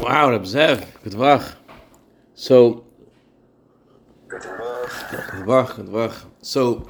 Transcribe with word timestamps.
Wow, 0.00 0.30
Reb 0.30 0.44
Zev, 0.44 0.86
good 1.02 1.12
vach. 1.12 1.54
So, 2.34 2.84
good 4.28 4.42
vach, 4.42 5.76
good 5.76 5.86
vach. 5.86 6.24
So, 6.40 6.88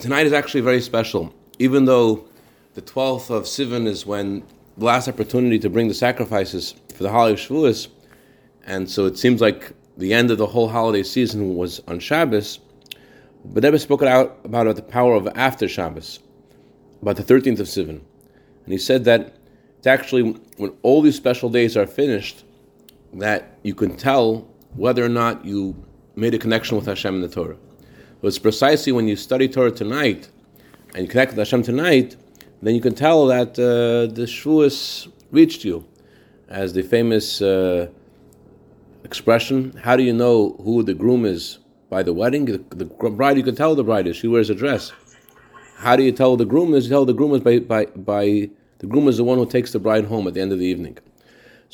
tonight 0.00 0.26
is 0.26 0.32
actually 0.32 0.60
very 0.60 0.80
special. 0.80 1.34
Even 1.58 1.84
though 1.84 2.28
the 2.74 2.82
12th 2.82 3.28
of 3.30 3.42
Sivan 3.44 3.86
is 3.86 4.06
when 4.06 4.44
the 4.78 4.84
last 4.84 5.08
opportunity 5.08 5.58
to 5.58 5.68
bring 5.68 5.88
the 5.88 5.94
sacrifices 5.94 6.74
for 6.94 7.02
the 7.02 7.10
holiday 7.10 7.34
of 7.34 7.40
Shavuos, 7.40 7.88
and 8.64 8.88
so 8.88 9.06
it 9.06 9.18
seems 9.18 9.40
like 9.40 9.72
the 9.98 10.14
end 10.14 10.30
of 10.30 10.38
the 10.38 10.46
whole 10.46 10.68
holiday 10.68 11.02
season 11.02 11.56
was 11.56 11.80
on 11.88 11.98
Shabbos, 11.98 12.60
but 13.44 13.64
Rebbe 13.64 13.78
spoke 13.78 14.02
out 14.04 14.38
about 14.44 14.74
the 14.76 14.82
power 14.82 15.14
of 15.14 15.28
after 15.34 15.68
Shabbos, 15.68 16.20
about 17.02 17.16
the 17.16 17.24
13th 17.24 17.60
of 17.60 17.66
Sivan. 17.66 18.00
And 18.64 18.72
he 18.72 18.78
said 18.78 19.04
that 19.04 19.36
it's 19.76 19.86
actually 19.86 20.30
when 20.56 20.72
all 20.80 21.02
these 21.02 21.14
special 21.14 21.50
days 21.50 21.76
are 21.76 21.86
finished 21.86 22.43
that 23.14 23.58
you 23.62 23.74
can 23.74 23.96
tell 23.96 24.48
whether 24.74 25.04
or 25.04 25.08
not 25.08 25.44
you 25.44 25.74
made 26.16 26.34
a 26.34 26.38
connection 26.38 26.76
with 26.76 26.86
Hashem 26.86 27.14
in 27.14 27.20
the 27.20 27.28
Torah. 27.28 27.56
But 28.20 28.28
it's 28.28 28.38
precisely 28.38 28.92
when 28.92 29.08
you 29.08 29.16
study 29.16 29.48
Torah 29.48 29.70
tonight 29.70 30.30
and 30.94 31.02
you 31.04 31.08
connect 31.08 31.32
with 31.32 31.38
Hashem 31.38 31.62
tonight, 31.62 32.16
then 32.62 32.74
you 32.74 32.80
can 32.80 32.94
tell 32.94 33.26
that 33.26 33.50
uh, 33.58 34.12
the 34.14 34.22
Shavuos 34.22 35.10
reached 35.30 35.64
you. 35.64 35.84
As 36.48 36.72
the 36.72 36.82
famous 36.82 37.42
uh, 37.42 37.88
expression, 39.02 39.72
how 39.82 39.96
do 39.96 40.02
you 40.02 40.12
know 40.12 40.56
who 40.62 40.82
the 40.82 40.94
groom 40.94 41.24
is 41.24 41.58
by 41.90 42.02
the 42.02 42.12
wedding? 42.12 42.44
The, 42.44 42.58
the, 42.70 42.84
bride, 42.84 43.36
you 43.36 43.42
can 43.42 43.56
tell 43.56 43.74
the 43.74 43.82
bride 43.82 44.06
is. 44.06 44.16
She 44.16 44.28
wears 44.28 44.50
a 44.50 44.54
dress. 44.54 44.92
How 45.76 45.96
do 45.96 46.02
you 46.02 46.12
tell 46.12 46.36
the 46.36 46.44
groom 46.44 46.74
is? 46.74 46.84
You 46.84 46.90
tell 46.90 47.04
the 47.04 47.14
groom 47.14 47.34
is 47.34 47.40
by, 47.40 47.58
by, 47.58 47.86
by 47.86 48.50
the 48.78 48.86
groom 48.86 49.08
is 49.08 49.16
the 49.16 49.24
one 49.24 49.38
who 49.38 49.46
takes 49.46 49.72
the 49.72 49.78
bride 49.78 50.04
home 50.04 50.26
at 50.28 50.34
the 50.34 50.40
end 50.40 50.52
of 50.52 50.58
the 50.58 50.66
evening. 50.66 50.98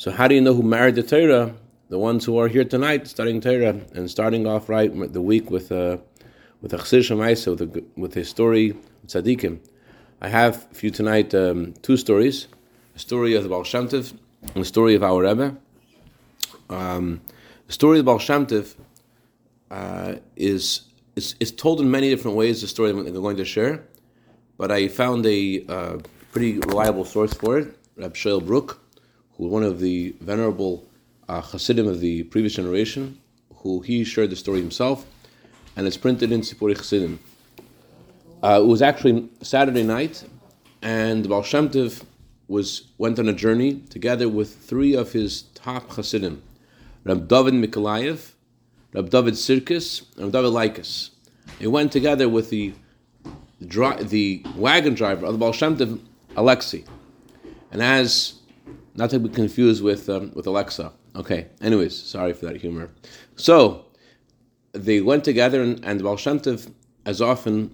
So 0.01 0.09
how 0.09 0.27
do 0.27 0.33
you 0.33 0.41
know 0.41 0.55
who 0.55 0.63
married 0.63 0.95
the 0.95 1.03
Torah? 1.03 1.53
The 1.89 1.99
ones 1.99 2.25
who 2.25 2.39
are 2.39 2.47
here 2.47 2.65
tonight 2.65 3.07
studying 3.07 3.39
Torah 3.39 3.79
and 3.93 4.09
starting 4.09 4.47
off 4.47 4.67
right 4.67 4.91
the 5.13 5.21
week 5.21 5.51
with 5.51 5.71
uh, 5.71 5.97
with 6.59 6.73
a 6.73 6.77
Chassid 6.77 7.47
with 7.47 7.61
a, 7.61 7.83
with 7.95 8.17
a 8.17 8.25
story 8.25 8.75
tzaddikim. 9.05 9.59
I 10.19 10.27
have 10.27 10.65
for 10.71 10.87
you 10.87 10.91
tonight 10.91 11.35
um, 11.35 11.75
two 11.83 11.97
stories: 11.97 12.47
a 12.95 12.97
story 12.97 13.35
of 13.35 13.43
the 13.43 13.49
Baal 13.49 13.63
Shem 13.63 13.87
Tov 13.89 14.17
and 14.55 14.63
a 14.63 14.65
story 14.65 14.95
of 14.95 15.03
our 15.03 15.21
Rebbe. 15.21 15.55
Um, 16.71 17.21
the 17.67 17.73
story 17.73 17.99
of 17.99 18.05
the 18.05 18.09
Baal 18.11 18.17
Shem 18.17 18.47
Tov 18.47 18.73
uh, 19.69 20.15
is, 20.35 20.81
is 21.15 21.35
is 21.39 21.51
told 21.51 21.79
in 21.79 21.91
many 21.91 22.09
different 22.09 22.37
ways. 22.37 22.61
The 22.61 22.67
story 22.67 22.89
I'm 22.89 23.13
going 23.13 23.37
to 23.37 23.45
share, 23.45 23.85
but 24.57 24.71
I 24.71 24.87
found 24.87 25.27
a 25.27 25.63
uh, 25.69 25.97
pretty 26.31 26.57
reliable 26.57 27.05
source 27.05 27.35
for 27.35 27.59
it, 27.59 27.77
Rab 27.97 28.15
Shael 28.15 28.43
Brook, 28.43 28.80
who 29.41 29.47
one 29.47 29.63
of 29.63 29.79
the 29.79 30.13
venerable 30.21 30.87
uh, 31.27 31.41
Hasidim 31.41 31.87
of 31.87 31.99
the 31.99 32.21
previous 32.25 32.53
generation, 32.53 33.19
who 33.55 33.81
he 33.81 34.03
shared 34.03 34.29
the 34.29 34.35
story 34.35 34.59
himself, 34.61 35.07
and 35.75 35.87
it's 35.87 35.97
printed 35.97 36.31
in 36.31 36.41
Sipuri 36.41 36.77
Hasidim. 36.77 37.19
Uh, 38.43 38.61
it 38.61 38.67
was 38.67 38.83
actually 38.83 39.27
Saturday 39.41 39.81
night, 39.81 40.23
and 40.83 41.27
Baal 41.27 41.41
Shem 41.41 41.69
Tov 41.69 42.03
was 42.47 42.83
went 42.99 43.17
on 43.17 43.27
a 43.27 43.33
journey 43.33 43.81
together 43.89 44.29
with 44.29 44.57
three 44.57 44.93
of 44.93 45.13
his 45.13 45.41
top 45.55 45.89
Hasidim, 45.89 46.43
Rab 47.03 47.27
David 47.27 47.55
Mikolayev, 47.55 48.33
Rab 48.93 49.09
David 49.09 49.33
Sirkis, 49.33 50.03
and 50.17 50.25
Rab 50.25 50.33
David 50.33 50.51
Laikas. 50.51 51.09
They 51.57 51.65
went 51.65 51.91
together 51.91 52.29
with 52.29 52.51
the 52.51 52.73
the 53.59 54.43
wagon 54.55 54.93
driver 54.93 55.25
of 55.25 55.33
the 55.33 55.39
Baal 55.39 55.51
Shem 55.51 55.77
Tov 55.77 55.99
Alexei. 56.35 56.83
And 57.71 57.81
as, 57.81 58.33
not 58.95 59.09
to 59.11 59.19
be 59.19 59.29
confused 59.29 59.83
with, 59.83 60.09
um, 60.09 60.31
with 60.35 60.47
Alexa. 60.47 60.91
Okay, 61.15 61.47
anyways, 61.61 61.95
sorry 61.95 62.33
for 62.33 62.45
that 62.45 62.57
humor. 62.57 62.89
So, 63.35 63.85
they 64.73 65.01
went 65.01 65.23
together, 65.23 65.61
and, 65.61 65.83
and 65.83 66.01
Baal 66.01 66.17
as 67.05 67.21
often 67.21 67.73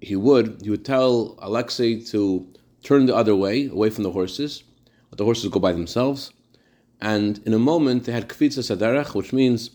he 0.00 0.16
would, 0.16 0.60
he 0.62 0.70
would 0.70 0.84
tell 0.84 1.36
Alexei 1.38 2.00
to 2.06 2.46
turn 2.82 3.06
the 3.06 3.14
other 3.14 3.34
way, 3.34 3.66
away 3.66 3.90
from 3.90 4.04
the 4.04 4.10
horses, 4.10 4.64
let 5.10 5.18
the 5.18 5.24
horses 5.24 5.50
go 5.50 5.60
by 5.60 5.72
themselves. 5.72 6.32
And 7.00 7.40
in 7.46 7.52
a 7.52 7.58
moment, 7.58 8.04
they 8.04 8.12
had 8.12 8.28
kfitzas 8.28 8.74
haderech, 8.74 9.14
which 9.14 9.32
means 9.32 9.70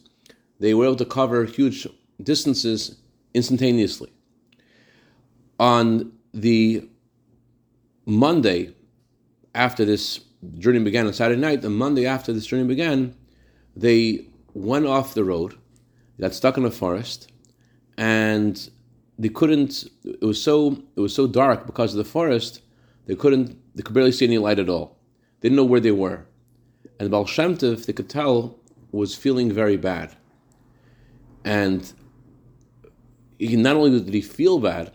they 0.59 0.73
were 0.73 0.85
able 0.85 0.95
to 0.95 1.05
cover 1.05 1.45
huge 1.45 1.87
distances 2.21 2.97
instantaneously. 3.33 4.11
On 5.59 6.11
the 6.33 6.89
Monday, 8.05 8.73
after 9.53 9.83
this 9.85 10.19
journey 10.57 10.79
began 10.79 11.07
on 11.07 11.13
Saturday 11.13 11.39
night, 11.39 11.61
the 11.61 11.69
Monday 11.69 12.05
after 12.05 12.33
this 12.33 12.45
journey 12.45 12.67
began, 12.67 13.15
they 13.75 14.27
went 14.53 14.85
off 14.85 15.13
the 15.13 15.23
road, 15.23 15.55
got 16.19 16.33
stuck 16.33 16.57
in 16.57 16.65
a 16.65 16.71
forest, 16.71 17.31
and 17.97 18.69
they 19.17 19.29
couldn't. 19.29 19.85
It 20.03 20.25
was 20.25 20.41
so 20.41 20.83
it 20.95 20.99
was 20.99 21.13
so 21.13 21.27
dark 21.27 21.65
because 21.65 21.93
of 21.93 21.97
the 21.97 22.03
forest. 22.09 22.61
They 23.05 23.15
couldn't. 23.15 23.57
They 23.75 23.83
could 23.83 23.93
barely 23.93 24.11
see 24.11 24.25
any 24.25 24.37
light 24.37 24.59
at 24.59 24.69
all. 24.69 24.97
They 25.39 25.49
didn't 25.49 25.57
know 25.57 25.65
where 25.65 25.79
they 25.79 25.91
were, 25.91 26.25
and 26.99 27.11
Baal 27.11 27.25
Shem 27.25 27.57
Tov, 27.57 27.85
they 27.85 27.93
could 27.93 28.09
tell, 28.09 28.59
was 28.91 29.15
feeling 29.15 29.51
very 29.51 29.77
bad. 29.77 30.15
And 31.43 31.91
he, 33.39 33.55
not 33.55 33.75
only 33.75 33.99
did 33.99 34.13
he 34.13 34.21
feel 34.21 34.59
bad, 34.59 34.91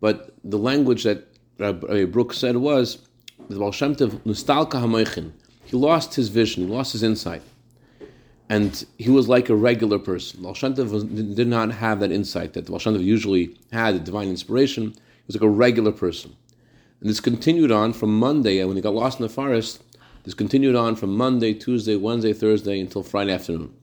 but 0.00 0.34
the 0.42 0.58
language 0.58 1.04
that 1.04 1.26
Rabbi 1.58 2.04
Brooks 2.06 2.38
said 2.38 2.56
was 2.56 3.07
the 3.48 3.58
Baal 3.58 3.72
Shem 3.72 3.94
Tov. 3.94 5.32
He 5.64 5.76
lost 5.76 6.14
his 6.14 6.28
vision, 6.28 6.66
he 6.66 6.72
lost 6.72 6.92
his 6.92 7.02
insight, 7.02 7.42
and 8.48 8.86
he 8.96 9.10
was 9.10 9.28
like 9.28 9.48
a 9.48 9.56
regular 9.56 9.98
person. 9.98 10.42
Baal 10.42 10.54
Shem 10.54 10.74
Tov 10.74 10.90
was, 10.90 11.04
did 11.04 11.48
not 11.48 11.72
have 11.72 12.00
that 12.00 12.12
insight 12.12 12.52
that 12.54 12.66
Baal 12.66 12.78
Shem 12.78 12.94
Tov 12.94 13.04
usually 13.04 13.56
had, 13.72 13.94
the 13.94 14.00
divine 14.00 14.28
inspiration. 14.28 14.92
He 14.92 15.24
was 15.26 15.36
like 15.36 15.42
a 15.42 15.48
regular 15.48 15.92
person, 15.92 16.36
and 17.00 17.10
this 17.10 17.20
continued 17.20 17.70
on 17.72 17.92
from 17.92 18.18
Monday. 18.18 18.64
When 18.64 18.76
he 18.76 18.82
got 18.82 18.94
lost 18.94 19.18
in 19.18 19.22
the 19.24 19.28
forest, 19.28 19.82
this 20.24 20.34
continued 20.34 20.76
on 20.76 20.96
from 20.96 21.16
Monday, 21.16 21.54
Tuesday, 21.54 21.96
Wednesday, 21.96 22.32
Thursday 22.32 22.80
until 22.80 23.02
Friday 23.02 23.32
afternoon. 23.32 23.74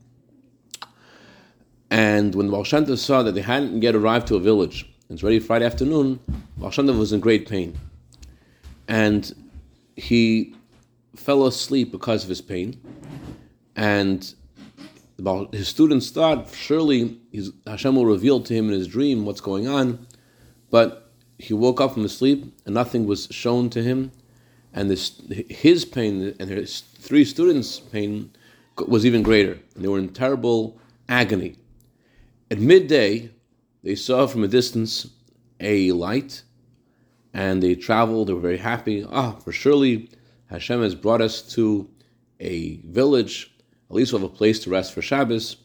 And 1.90 2.34
when 2.36 2.50
Baal 2.50 2.66
saw 2.66 3.24
that 3.24 3.34
they 3.34 3.42
hadn't 3.42 3.82
yet 3.82 3.96
arrived 3.96 4.28
to 4.28 4.36
a 4.36 4.40
village, 4.40 4.90
it's 5.10 5.22
already 5.22 5.40
Friday 5.40 5.66
afternoon, 5.66 6.20
Baal 6.58 6.72
was 6.98 7.14
in 7.14 7.20
great 7.20 7.48
pain. 7.48 7.78
And 8.88 9.34
he 9.96 10.56
fell 11.16 11.46
asleep 11.46 11.92
because 11.92 12.24
of 12.24 12.30
his 12.30 12.42
pain. 12.42 12.80
And 13.76 14.34
his 15.52 15.68
students 15.68 16.10
thought 16.10 16.54
surely 16.54 17.20
Hashem 17.66 17.96
will 17.96 18.06
reveal 18.06 18.42
to 18.42 18.54
him 18.54 18.68
in 18.68 18.74
his 18.74 18.88
dream 18.88 19.26
what's 19.26 19.42
going 19.42 19.68
on. 19.68 20.08
But 20.70 21.12
he 21.38 21.54
woke 21.54 21.82
up 21.82 21.94
from 21.94 22.04
his 22.04 22.18
sleep 22.18 22.54
and 22.66 22.74
nothing 22.74 23.06
was 23.06 23.28
shown 23.32 23.70
to 23.72 23.84
him. 23.84 24.12
And 24.74 24.90
this, 24.90 25.22
his 25.50 25.86
pain 25.86 26.36
and 26.40 26.50
his 26.50 26.82
three 26.82 27.24
students' 27.24 27.80
pain 27.80 28.32
was 28.88 29.06
even 29.06 29.24
greater. 29.24 29.54
And 29.74 29.84
they 29.84 29.88
were 29.88 30.00
in 30.00 30.10
terrible 30.10 30.78
agony. 31.08 31.56
At 32.52 32.60
midday, 32.60 33.32
they 33.84 33.96
saw 33.96 34.28
from 34.28 34.44
a 34.44 34.48
distance 34.48 35.08
a 35.60 35.92
light 35.94 36.44
and 37.36 37.62
they 37.62 37.76
traveled. 37.76 38.28
They 38.28 38.34
were 38.34 38.40
very 38.40 38.58
happy. 38.58 39.06
Ah, 39.12 39.34
for 39.34 39.52
surely 39.52 40.10
Hashem 40.48 40.82
has 40.82 40.96
brought 40.96 41.22
us 41.22 41.42
to 41.54 41.90
a 42.40 42.78
village. 42.78 43.54
At 43.90 43.96
least 43.96 44.14
we'll 44.14 44.22
have 44.22 44.32
a 44.32 44.34
place 44.34 44.60
to 44.60 44.70
rest 44.70 44.94
for 44.94 45.02
Shabbos. 45.02 45.58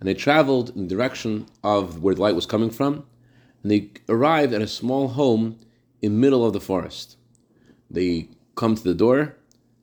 And 0.00 0.08
they 0.08 0.14
traveled 0.14 0.70
in 0.70 0.88
the 0.88 0.94
direction 0.94 1.46
of 1.62 2.02
where 2.02 2.16
the 2.16 2.20
light 2.20 2.34
was 2.34 2.44
coming 2.44 2.70
from. 2.70 3.04
And 3.62 3.70
they 3.70 3.90
arrived 4.08 4.52
at 4.52 4.62
a 4.62 4.66
small 4.66 5.08
home 5.08 5.60
in 6.02 6.14
the 6.14 6.18
middle 6.18 6.44
of 6.44 6.54
the 6.54 6.60
forest. 6.60 7.16
They 7.88 8.28
come 8.56 8.74
to 8.74 8.82
the 8.82 8.94
door, 8.94 9.36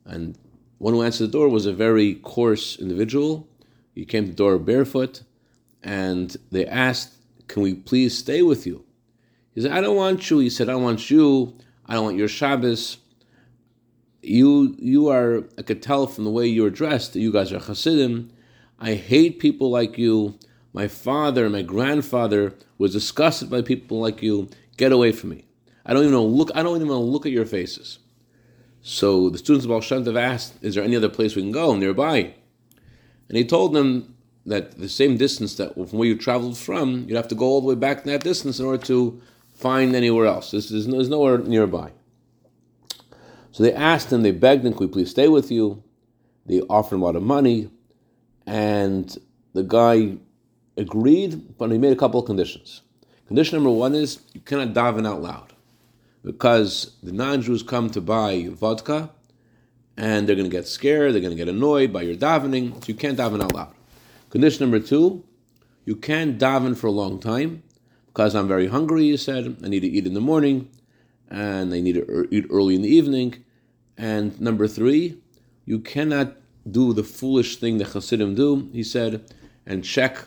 and 0.04 0.36
one 0.76 0.92
who 0.92 1.02
answered 1.02 1.28
the 1.28 1.32
door 1.38 1.48
was 1.48 1.64
a 1.64 1.72
very 1.72 2.16
coarse 2.16 2.78
individual. 2.78 3.48
He 3.94 4.04
came 4.04 4.24
to 4.24 4.30
the 4.30 4.36
door 4.36 4.58
barefoot, 4.58 5.22
and 5.82 6.36
they 6.50 6.66
asked 6.66 7.14
can 7.48 7.62
we 7.62 7.74
please 7.74 8.16
stay 8.16 8.42
with 8.42 8.66
you? 8.66 8.84
He 9.60 9.64
said, 9.64 9.76
I 9.76 9.82
don't 9.82 9.96
want 9.96 10.30
you. 10.30 10.38
He 10.38 10.48
said, 10.48 10.70
I 10.70 10.74
want 10.74 11.10
you. 11.10 11.54
I 11.84 11.92
don't 11.92 12.04
want 12.04 12.16
your 12.16 12.28
Shabbos. 12.28 12.96
You 14.22 14.74
you 14.78 15.08
are, 15.08 15.44
I 15.58 15.62
could 15.62 15.82
tell 15.82 16.06
from 16.06 16.24
the 16.24 16.30
way 16.30 16.46
you're 16.46 16.70
dressed 16.70 17.12
that 17.12 17.20
you 17.20 17.30
guys 17.30 17.52
are 17.52 17.58
Hasidim. 17.58 18.32
I 18.78 18.94
hate 18.94 19.38
people 19.38 19.68
like 19.68 19.98
you. 19.98 20.38
My 20.72 20.88
father, 20.88 21.50
my 21.50 21.60
grandfather 21.60 22.54
was 22.78 22.94
disgusted 22.94 23.50
by 23.50 23.60
people 23.60 24.00
like 24.00 24.22
you. 24.22 24.48
Get 24.78 24.92
away 24.92 25.12
from 25.12 25.28
me. 25.28 25.44
I 25.84 25.92
don't 25.92 26.04
even 26.04 26.14
know 26.14 26.24
look. 26.24 26.50
I 26.54 26.62
don't 26.62 26.76
even 26.76 26.88
want 26.88 27.00
to 27.00 27.04
look 27.04 27.26
at 27.26 27.32
your 27.32 27.44
faces. 27.44 27.98
So 28.80 29.28
the 29.28 29.36
students 29.36 29.66
of 29.66 29.68
Baal 29.68 29.82
Shem 29.82 30.16
asked, 30.16 30.54
"Is 30.62 30.74
there 30.74 30.84
any 30.84 30.96
other 30.96 31.10
place 31.10 31.36
we 31.36 31.42
can 31.42 31.52
go 31.52 31.76
nearby?" 31.76 32.32
And 33.28 33.36
he 33.36 33.44
told 33.44 33.74
them 33.74 34.14
that 34.46 34.78
the 34.78 34.88
same 34.88 35.18
distance 35.18 35.56
that 35.56 35.74
from 35.74 35.98
where 35.98 36.08
you 36.08 36.16
traveled 36.16 36.56
from, 36.56 37.04
you'd 37.06 37.16
have 37.16 37.28
to 37.28 37.34
go 37.34 37.44
all 37.44 37.60
the 37.60 37.66
way 37.66 37.74
back 37.74 38.04
that 38.04 38.24
distance 38.24 38.58
in 38.58 38.64
order 38.64 38.82
to 38.86 39.20
find 39.60 39.94
anywhere 39.94 40.26
else. 40.26 40.50
This 40.50 40.70
is 40.70 40.86
there's 40.86 41.08
nowhere 41.08 41.38
nearby. 41.38 41.92
So 43.52 43.62
they 43.62 43.72
asked 43.72 44.12
him, 44.12 44.22
they 44.22 44.30
begged 44.30 44.64
him, 44.64 44.72
"Could 44.72 44.88
we 44.88 44.92
please 44.92 45.10
stay 45.10 45.28
with 45.28 45.50
you?" 45.50 45.82
they 46.46 46.60
offered 46.62 46.96
him 46.96 47.02
a 47.02 47.04
lot 47.04 47.16
of 47.16 47.22
money, 47.22 47.70
and 48.46 49.16
the 49.52 49.62
guy 49.62 50.16
agreed, 50.76 51.56
but 51.58 51.70
he 51.70 51.78
made 51.78 51.92
a 51.92 51.96
couple 51.96 52.18
of 52.20 52.26
conditions. 52.26 52.82
Condition 53.26 53.56
number 53.56 53.70
one 53.70 53.94
is 53.94 54.20
you 54.32 54.40
cannot 54.40 54.74
daven 54.74 55.06
out 55.06 55.22
loud 55.22 55.52
because 56.24 56.96
the 57.02 57.12
non-Jews 57.12 57.62
come 57.62 57.88
to 57.90 58.00
buy 58.00 58.48
vodka 58.50 59.10
and 59.96 60.26
they're 60.26 60.34
going 60.34 60.50
to 60.50 60.56
get 60.56 60.66
scared, 60.66 61.14
they're 61.14 61.20
going 61.20 61.36
to 61.36 61.44
get 61.44 61.48
annoyed 61.48 61.92
by 61.92 62.02
your 62.02 62.16
davening, 62.16 62.74
so 62.74 62.88
you 62.88 62.94
can't 62.94 63.18
daven 63.18 63.42
out 63.42 63.54
loud. 63.54 63.72
Condition 64.30 64.68
number 64.68 64.84
two, 64.84 65.24
you 65.84 65.94
can't 65.94 66.38
daven 66.38 66.76
for 66.76 66.88
a 66.88 66.90
long 66.90 67.20
time 67.20 67.62
because 68.12 68.34
I'm 68.34 68.48
very 68.48 68.66
hungry, 68.66 69.10
he 69.10 69.16
said, 69.16 69.56
I 69.64 69.68
need 69.68 69.80
to 69.80 69.88
eat 69.88 70.06
in 70.06 70.14
the 70.14 70.20
morning 70.20 70.68
and 71.28 71.72
I 71.72 71.80
need 71.80 71.94
to 71.94 72.28
eat 72.30 72.46
early 72.50 72.74
in 72.74 72.82
the 72.82 72.88
evening. 72.88 73.44
And 73.96 74.40
number 74.40 74.66
three, 74.66 75.18
you 75.64 75.78
cannot 75.78 76.36
do 76.68 76.92
the 76.92 77.04
foolish 77.04 77.56
thing 77.56 77.78
that 77.78 77.88
Hasidim 77.88 78.34
do, 78.34 78.68
he 78.72 78.82
said, 78.82 79.32
and 79.64 79.84
check 79.84 80.26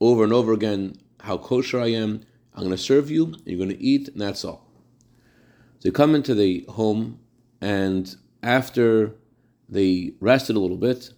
over 0.00 0.22
and 0.22 0.32
over 0.32 0.52
again 0.52 0.98
how 1.20 1.36
kosher 1.36 1.80
I 1.80 1.88
am. 1.88 2.22
I'm 2.54 2.62
going 2.62 2.70
to 2.70 2.78
serve 2.78 3.10
you, 3.10 3.34
you're 3.44 3.58
going 3.58 3.76
to 3.76 3.82
eat, 3.82 4.08
and 4.08 4.20
that's 4.20 4.44
all. 4.44 4.70
So 5.78 5.88
they 5.88 5.90
come 5.90 6.14
into 6.14 6.34
the 6.34 6.64
home, 6.68 7.18
and 7.60 8.14
after 8.42 9.14
they 9.68 10.12
rested 10.20 10.56
a 10.56 10.60
little 10.60 10.76
bit, 10.76 11.10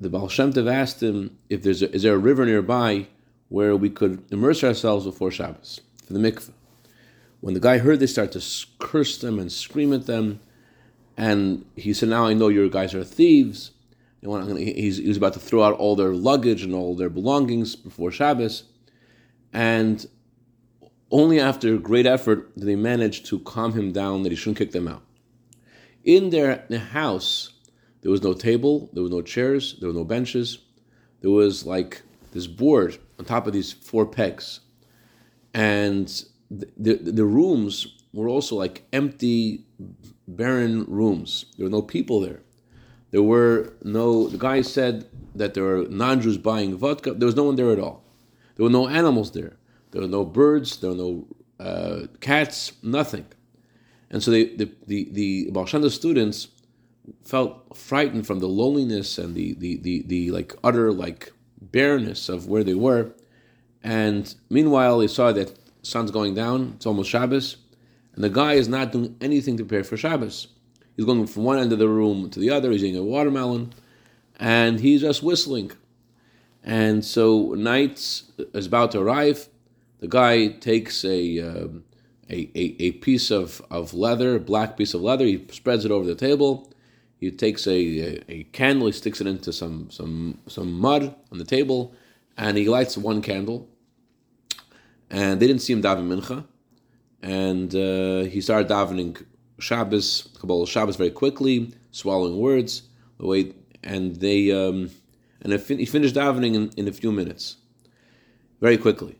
the 0.00 0.10
Baal 0.10 0.28
Shem 0.28 0.52
Tov 0.52 0.70
asked 0.70 1.02
him 1.02 1.38
if 1.48 1.62
there's 1.62 1.80
a, 1.80 1.94
is 1.94 2.02
there 2.02 2.14
a 2.14 2.18
river 2.18 2.44
nearby 2.44 3.06
where 3.52 3.76
we 3.76 3.90
could 3.90 4.24
immerse 4.30 4.64
ourselves 4.64 5.04
before 5.04 5.30
Shabbos 5.30 5.80
for 6.06 6.14
the 6.14 6.18
mikveh. 6.18 6.52
When 7.40 7.54
the 7.54 7.60
guy 7.60 7.78
heard, 7.78 8.00
they 8.00 8.06
started 8.06 8.40
to 8.40 8.66
curse 8.78 9.18
them 9.18 9.38
and 9.38 9.52
scream 9.52 9.92
at 9.92 10.06
them, 10.06 10.40
and 11.16 11.66
he 11.76 11.92
said, 11.92 12.08
"Now 12.08 12.24
I 12.24 12.34
know 12.34 12.48
your 12.48 12.68
guys 12.68 12.94
are 12.94 13.04
thieves." 13.04 13.72
He 14.22 14.28
was 14.28 15.16
about 15.16 15.34
to 15.34 15.40
throw 15.40 15.62
out 15.62 15.74
all 15.74 15.96
their 15.96 16.14
luggage 16.14 16.62
and 16.62 16.74
all 16.74 16.94
their 16.94 17.10
belongings 17.10 17.76
before 17.76 18.10
Shabbos, 18.10 18.64
and 19.52 20.06
only 21.10 21.38
after 21.38 21.76
great 21.76 22.06
effort 22.06 22.54
did 22.56 22.66
they 22.66 22.76
manage 22.76 23.24
to 23.24 23.40
calm 23.40 23.72
him 23.74 23.92
down 23.92 24.22
that 24.22 24.32
he 24.32 24.36
shouldn't 24.36 24.58
kick 24.58 24.72
them 24.72 24.88
out. 24.88 25.02
In 26.04 26.30
their 26.30 26.64
house, 26.92 27.50
there 28.00 28.10
was 28.10 28.22
no 28.22 28.32
table, 28.32 28.88
there 28.92 29.02
were 29.02 29.16
no 29.18 29.22
chairs, 29.22 29.76
there 29.78 29.90
were 29.90 30.00
no 30.02 30.04
benches. 30.04 30.58
There 31.20 31.30
was 31.30 31.66
like 31.66 32.02
this 32.32 32.46
board 32.46 32.98
on 33.22 33.26
top 33.26 33.46
of 33.46 33.52
these 33.52 33.72
four 33.72 34.04
pegs. 34.04 34.60
And 35.54 36.08
the, 36.50 36.66
the, 36.76 36.94
the 37.12 37.24
rooms 37.24 37.86
were 38.12 38.28
also 38.28 38.56
like 38.56 38.84
empty, 38.92 39.64
barren 40.26 40.84
rooms. 40.86 41.46
There 41.56 41.64
were 41.66 41.70
no 41.70 41.82
people 41.82 42.20
there. 42.20 42.40
There 43.12 43.22
were 43.22 43.74
no, 43.84 44.28
the 44.28 44.38
guy 44.38 44.62
said 44.62 45.06
that 45.36 45.54
there 45.54 45.62
were 45.62 45.86
non 45.88 46.20
Jews 46.20 46.36
buying 46.36 46.76
vodka. 46.76 47.14
There 47.14 47.26
was 47.26 47.36
no 47.36 47.44
one 47.44 47.56
there 47.56 47.70
at 47.70 47.78
all. 47.78 48.02
There 48.56 48.64
were 48.64 48.70
no 48.70 48.88
animals 48.88 49.30
there. 49.32 49.56
There 49.92 50.02
were 50.02 50.08
no 50.08 50.24
birds. 50.24 50.78
There 50.78 50.90
were 50.90 50.96
no 50.96 51.26
uh, 51.60 52.06
cats, 52.20 52.72
nothing. 52.82 53.26
And 54.10 54.22
so 54.22 54.30
they, 54.32 54.56
the, 54.56 54.68
the, 54.86 55.50
the 55.52 55.66
Shem 55.66 55.88
students 55.90 56.48
felt 57.24 57.76
frightened 57.76 58.26
from 58.26 58.40
the 58.40 58.48
loneliness 58.48 59.16
and 59.16 59.34
the, 59.34 59.54
the, 59.54 59.76
the, 59.78 60.02
the 60.06 60.30
like 60.32 60.54
utter 60.64 60.92
like 60.92 61.32
bareness 61.72 62.28
of 62.28 62.46
where 62.46 62.62
they 62.62 62.74
were. 62.74 63.12
And 63.82 64.32
meanwhile, 64.48 64.98
they 64.98 65.08
saw 65.08 65.32
that 65.32 65.58
sun's 65.82 66.10
going 66.10 66.34
down. 66.34 66.74
It's 66.76 66.86
almost 66.86 67.10
Shabbos, 67.10 67.56
and 68.14 68.22
the 68.22 68.30
guy 68.30 68.52
is 68.52 68.68
not 68.68 68.92
doing 68.92 69.16
anything 69.20 69.56
to 69.56 69.64
prepare 69.64 69.84
for 69.84 69.96
Shabbos. 69.96 70.48
He's 70.96 71.06
going 71.06 71.26
from 71.26 71.44
one 71.44 71.58
end 71.58 71.72
of 71.72 71.78
the 71.78 71.88
room 71.88 72.30
to 72.30 72.38
the 72.38 72.50
other. 72.50 72.70
He's 72.70 72.84
eating 72.84 73.00
a 73.00 73.02
watermelon, 73.02 73.72
and 74.38 74.78
he's 74.78 75.00
just 75.00 75.22
whistling. 75.22 75.72
And 76.62 77.04
so 77.04 77.54
night 77.54 78.22
is 78.54 78.66
about 78.66 78.92
to 78.92 79.00
arrive. 79.00 79.48
The 79.98 80.08
guy 80.08 80.48
takes 80.48 81.04
a, 81.04 81.40
uh, 81.40 81.68
a, 82.30 82.50
a, 82.54 82.76
a 82.82 82.92
piece 82.92 83.30
of, 83.30 83.62
of 83.70 83.94
leather, 83.94 84.36
a 84.36 84.40
black 84.40 84.76
piece 84.76 84.94
of 84.94 85.00
leather. 85.00 85.24
He 85.24 85.44
spreads 85.50 85.84
it 85.84 85.90
over 85.90 86.06
the 86.06 86.14
table 86.14 86.71
he 87.22 87.30
takes 87.30 87.68
a, 87.68 87.70
a, 87.70 88.24
a, 88.28 88.42
candle, 88.50 88.88
he 88.88 88.92
sticks 88.92 89.20
it 89.20 89.28
into 89.28 89.52
some 89.52 89.88
some 89.90 90.38
some 90.48 90.72
mud 90.72 91.14
on 91.30 91.38
the 91.38 91.44
table, 91.44 91.94
and 92.36 92.58
he 92.58 92.68
lights 92.68 92.98
one 92.98 93.22
candle. 93.22 93.68
And 95.08 95.38
they 95.38 95.46
didn't 95.46 95.62
see 95.62 95.72
him 95.72 95.82
daven 95.82 96.08
mincha, 96.08 96.44
and 97.22 97.72
uh, 97.76 98.28
he 98.28 98.40
started 98.40 98.66
davening 98.68 99.24
Shabbos, 99.60 100.30
Kabbalas 100.36 100.66
Shabbos 100.66 100.96
very 100.96 101.12
quickly, 101.12 101.72
swallowing 101.92 102.38
words. 102.38 102.82
The 103.18 103.26
way 103.26 103.52
and 103.84 104.16
they 104.16 104.50
um, 104.50 104.90
and 105.42 105.52
he 105.52 105.86
finished 105.86 106.16
davening 106.16 106.54
in, 106.56 106.70
in 106.76 106.88
a 106.88 106.92
few 106.92 107.12
minutes, 107.12 107.58
very 108.60 108.76
quickly. 108.76 109.16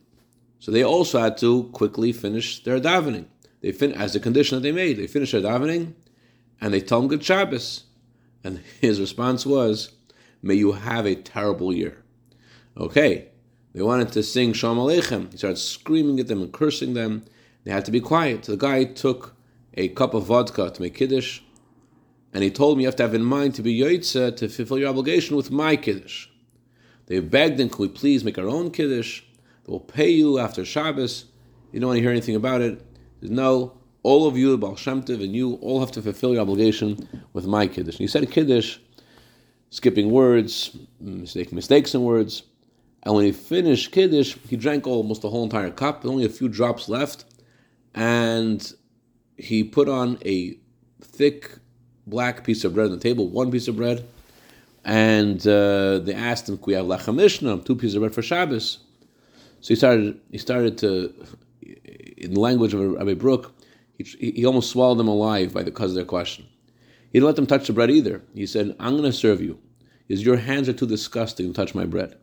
So 0.59 0.73
they 0.73 0.83
also 0.83 1.21
had 1.21 1.37
to 1.39 1.71
quickly 1.73 2.13
finish 2.13 2.65
their 2.65 2.81
davening. 2.81 3.27
They 3.61 3.71
fin- 3.71 3.93
as 3.93 4.17
a 4.17 4.21
condition 4.21 4.57
that 4.57 4.63
they 4.63 4.73
made. 4.73 4.97
They 4.97 5.07
finished 5.07 5.31
their 5.31 5.41
davening, 5.41 5.95
and 6.61 6.75
they 6.75 6.81
told 6.81 7.05
him 7.05 7.11
good 7.11 7.23
Shabbos. 7.23 7.85
And 8.45 8.61
his 8.81 9.01
response 9.01 9.47
was, 9.47 9.93
May 10.43 10.55
you 10.55 10.73
have 10.73 11.07
a 11.07 11.15
terrible 11.15 11.73
year. 11.73 12.03
Okay, 12.77 13.29
they 13.75 13.83
wanted 13.83 14.11
to 14.13 14.23
sing 14.23 14.53
Shalom 14.53 14.79
Aleichem. 14.79 15.31
He 15.31 15.39
started 15.39 15.59
screaming 15.59 16.19
at 16.19 16.27
them 16.27 16.43
and 16.43 16.53
cursing 16.53 16.95
them. 16.95 17.25
They 17.65 17.71
had 17.71 17.85
to 17.85 17.93
be 17.93 18.01
quiet. 18.01 18.43
The 18.43 18.57
guy 18.57 18.85
took 18.85 19.35
a 19.75 19.89
cup 19.89 20.15
of 20.15 20.25
vodka 20.27 20.71
to 20.71 20.83
make 20.83 20.95
Kiddush, 20.95 21.41
and 22.33 22.43
he 22.43 22.51
told 22.51 22.77
me 22.77 22.83
you 22.83 22.89
have 22.89 22.97
to 22.97 23.03
have 23.05 23.15
in 23.15 23.23
mind 23.23 23.55
to 23.55 23.63
be 23.63 23.79
Yoitza 23.79 24.37
to 24.37 24.49
fulfill 24.49 24.79
your 24.79 24.89
obligation 24.89 25.37
with 25.37 25.51
my 25.51 25.77
Kiddush. 25.77 26.29
They 27.07 27.21
begged 27.21 27.61
him, 27.61 27.69
can 27.69 27.83
we 27.83 27.89
please 27.89 28.25
make 28.25 28.39
our 28.39 28.49
own 28.49 28.71
Kiddush? 28.71 29.23
We'll 29.67 29.81
pay 29.81 30.11
you 30.11 30.39
after 30.39 30.65
Shabbos. 30.65 31.27
You 31.73 31.81
don't 31.81 31.89
want 31.89 31.99
to 31.99 32.03
hear 32.03 32.11
anything 32.11 32.37
about 32.37 32.61
it. 32.61 32.85
Said, 33.21 33.31
no, 33.31 33.79
all 34.03 34.27
of 34.27 34.37
you, 34.37 34.57
Baal 34.59 34.77
Shem 34.77 35.03
Tov, 35.03 35.23
and 35.23 35.35
you 35.35 35.55
all 35.57 35.81
have 35.81 35.93
to 35.93 36.03
fulfill 36.03 36.33
your 36.33 36.43
obligation 36.43 37.09
with 37.33 37.47
my 37.47 37.67
Kiddush. 37.67 37.95
And 37.95 38.01
he 38.01 38.07
said 38.07 38.31
Kiddush, 38.31 38.79
skipping 39.71 40.11
words, 40.11 40.77
making 41.01 41.55
mistakes 41.55 41.95
in 41.95 42.03
words. 42.03 42.43
And 43.05 43.15
when 43.15 43.25
he 43.25 43.33
finished 43.33 43.93
Kiddush, 43.93 44.37
he 44.49 44.57
drank 44.57 44.87
almost 44.87 45.23
the 45.23 45.31
whole 45.31 45.45
entire 45.45 45.71
cup, 45.71 46.05
only 46.05 46.25
a 46.25 46.29
few 46.29 46.49
drops 46.49 46.89
left. 46.89 47.25
And 47.95 48.73
he 49.37 49.65
put 49.65 49.89
on 49.89 50.19
a 50.25 50.57
thick 51.01 51.59
black 52.07 52.45
piece 52.45 52.65
of 52.65 52.75
bread 52.75 52.87
on 52.87 52.93
the 52.93 52.99
table, 52.99 53.29
one 53.29 53.51
piece 53.51 53.69
of 53.69 53.77
bread. 53.77 54.07
And 54.85 55.41
uh, 55.47 56.01
they 56.01 56.15
asked 56.15 56.49
him, 56.49 56.59
we 56.65 56.73
have 56.75 56.87
lechem 56.87 57.17
mishneh, 57.17 57.65
two 57.65 57.77
pieces 57.77 57.95
of 57.95 58.01
bread 58.01 58.15
for 58.15 58.23
Shabbos? 58.23 58.79
So 59.61 59.69
he 59.69 59.77
started, 59.77 60.19
he 60.33 60.39
started 60.39 60.77
to, 60.79 61.15
in 62.17 62.35
the 62.35 62.41
language 62.41 62.75
of 62.75 62.81
Rabbi 62.81 63.15
Brook, 63.15 63.55
he, 64.03 64.33
he 64.33 64.47
almost 64.47 64.71
swallowed 64.71 64.99
them 64.99 65.09
alive 65.09 65.53
by 65.53 65.63
the, 65.63 65.71
because 65.71 65.93
of 65.93 65.97
their 65.97 66.05
question. 66.05 66.47
He 67.11 67.19
didn't 67.19 67.27
let 67.27 67.37
them 67.37 67.47
touch 67.47 67.67
the 67.67 67.73
bread 67.73 67.91
either. 67.91 68.23
He 68.35 68.47
said, 68.47 68.75
I'm 68.81 68.97
going 68.97 69.11
to 69.11 69.13
serve 69.13 69.43
you. 69.43 69.59
Because 70.09 70.25
your 70.25 70.37
hands 70.37 70.69
are 70.69 70.73
too 70.73 70.87
disgusting 70.87 71.47
to 71.49 71.53
touch 71.53 71.75
my 71.75 71.85
bread. 71.85 72.17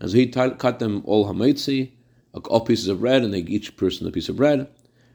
And 0.00 0.10
so 0.10 0.16
he 0.16 0.26
t- 0.26 0.50
cut 0.58 0.78
them 0.78 1.02
all 1.04 1.26
hamaitzi, 1.26 1.92
all 2.32 2.60
pieces 2.60 2.88
of 2.88 3.00
bread, 3.00 3.22
and 3.22 3.32
they 3.32 3.40
each 3.40 3.76
person 3.76 4.06
a 4.06 4.10
piece 4.10 4.28
of 4.28 4.36
bread. 4.36 4.68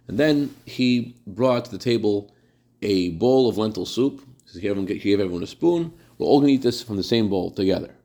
And 0.07 0.17
then 0.17 0.53
he 0.65 1.15
brought 1.25 1.65
to 1.65 1.71
the 1.71 1.77
table 1.77 2.33
a 2.81 3.11
bowl 3.11 3.47
of 3.47 3.57
lentil 3.57 3.85
soup. 3.85 4.21
He 4.51 4.59
gave 4.59 5.19
everyone 5.19 5.43
a 5.43 5.47
spoon. 5.47 5.93
We're 6.17 6.27
all 6.27 6.39
going 6.39 6.49
to 6.49 6.53
eat 6.53 6.61
this 6.61 6.83
from 6.83 6.97
the 6.97 7.03
same 7.03 7.29
bowl 7.29 7.51
together. 7.51 7.95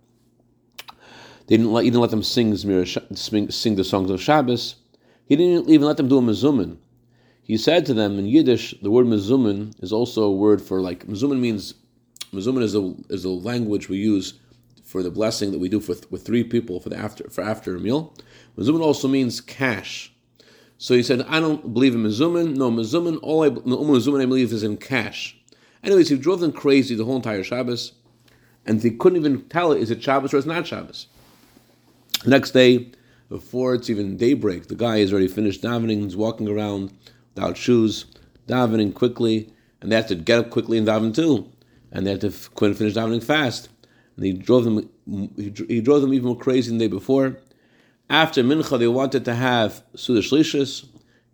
They 1.47 1.57
didn't 1.57 1.73
let, 1.73 1.85
he 1.85 1.91
didn't 1.91 2.03
let 2.03 2.11
them 2.11 2.23
sing, 2.23 2.57
sing 2.57 3.77
the 3.77 3.85
songs 3.85 4.11
of 4.11 4.23
Shabbos. 4.23 4.77
He 5.27 5.37
didn't 5.37 5.69
even 5.69 5.87
let 5.87 5.97
them 5.97 6.09
do 6.09 6.19
a 6.19 6.23
mezumin. 6.23 6.77
He 7.49 7.57
said 7.57 7.87
to 7.87 7.95
them 7.95 8.19
in 8.19 8.27
Yiddish, 8.27 8.75
the 8.83 8.91
word 8.91 9.07
mezumin 9.07 9.73
is 9.83 9.91
also 9.91 10.25
a 10.25 10.31
word 10.31 10.61
for 10.61 10.83
like 10.83 11.07
mezumin 11.07 11.41
means 11.41 11.73
mezumin 12.31 12.63
is 12.63 12.75
a 12.75 12.95
is 13.09 13.25
a 13.25 13.31
language 13.31 13.89
we 13.89 13.97
use 13.97 14.35
for 14.85 15.03
the 15.03 15.11
blessing 15.11 15.51
that 15.53 15.59
we 15.59 15.71
do 15.71 15.81
for, 15.81 15.97
with 16.11 16.27
three 16.27 16.45
people 16.45 16.79
for 16.79 16.91
the 16.91 16.99
after 16.99 17.29
for 17.31 17.41
after 17.41 17.75
a 17.75 17.81
meal. 17.81 18.13
Mezumin 18.59 18.83
also 18.83 19.09
means 19.09 19.41
cash. 19.41 20.13
So 20.77 20.95
he 20.95 21.03
said, 21.03 21.23
I 21.23 21.41
don't 21.41 21.73
believe 21.73 21.95
in 21.95 22.03
mezumin. 22.03 22.55
No 22.55 22.71
mezumin. 22.71 23.19
All 23.23 23.43
I 23.43 23.49
mezumin 23.49 24.23
I 24.23 24.27
believe 24.27 24.53
is 24.53 24.63
in 24.63 24.77
cash. 24.77 25.35
Anyways, 25.83 26.11
he 26.11 26.19
drove 26.19 26.41
them 26.41 26.53
crazy 26.53 26.95
the 26.95 27.07
whole 27.07 27.17
entire 27.17 27.43
Shabbos, 27.43 27.93
and 28.67 28.83
they 28.83 28.91
couldn't 28.91 29.21
even 29.21 29.49
tell 29.49 29.73
is 29.73 29.91
it 29.91 30.03
Shabbos 30.03 30.35
or 30.35 30.37
it's 30.37 30.47
not 30.47 30.67
Shabbos. 30.67 31.07
Next 32.27 32.51
day, 32.51 32.93
before 33.31 33.73
it's 33.75 33.89
even 33.89 34.19
daybreak, 34.19 34.67
the 34.69 34.75
guy 34.75 34.99
has 34.99 35.13
already 35.13 35.29
finished 35.29 35.63
davening. 35.63 36.03
He's 36.03 36.17
walking 36.17 36.47
around 36.47 36.93
without 37.39 37.57
shoes, 37.57 38.07
davening 38.47 38.95
quickly, 38.95 39.53
and 39.81 39.93
they 39.93 39.97
had 39.97 40.09
to 40.09 40.15
get 40.15 40.39
up 40.39 40.51
quickly 40.51 40.79
and 40.79 40.87
daven 40.87 41.15
too, 41.15 41.51
and 41.93 42.07
they 42.07 42.11
had 42.11 42.21
to 42.21 42.33
quit 42.55 42.71
and 42.71 42.79
finish 42.79 42.95
davening 42.95 43.23
fast. 43.23 43.69
And 44.17 44.25
he 44.25 44.33
drove 44.33 44.65
them. 44.65 44.89
He, 45.37 45.81
drove 45.81 46.03
them 46.03 46.13
even 46.13 46.27
more 46.27 46.37
crazy 46.37 46.71
than 46.71 46.79
the 46.79 46.89
day 46.89 46.93
before. 46.93 47.39
After 48.11 48.43
mincha, 48.43 48.79
they 48.79 48.89
wanted 48.89 49.25
to 49.27 49.35
have 49.35 49.85
suda. 49.95 50.21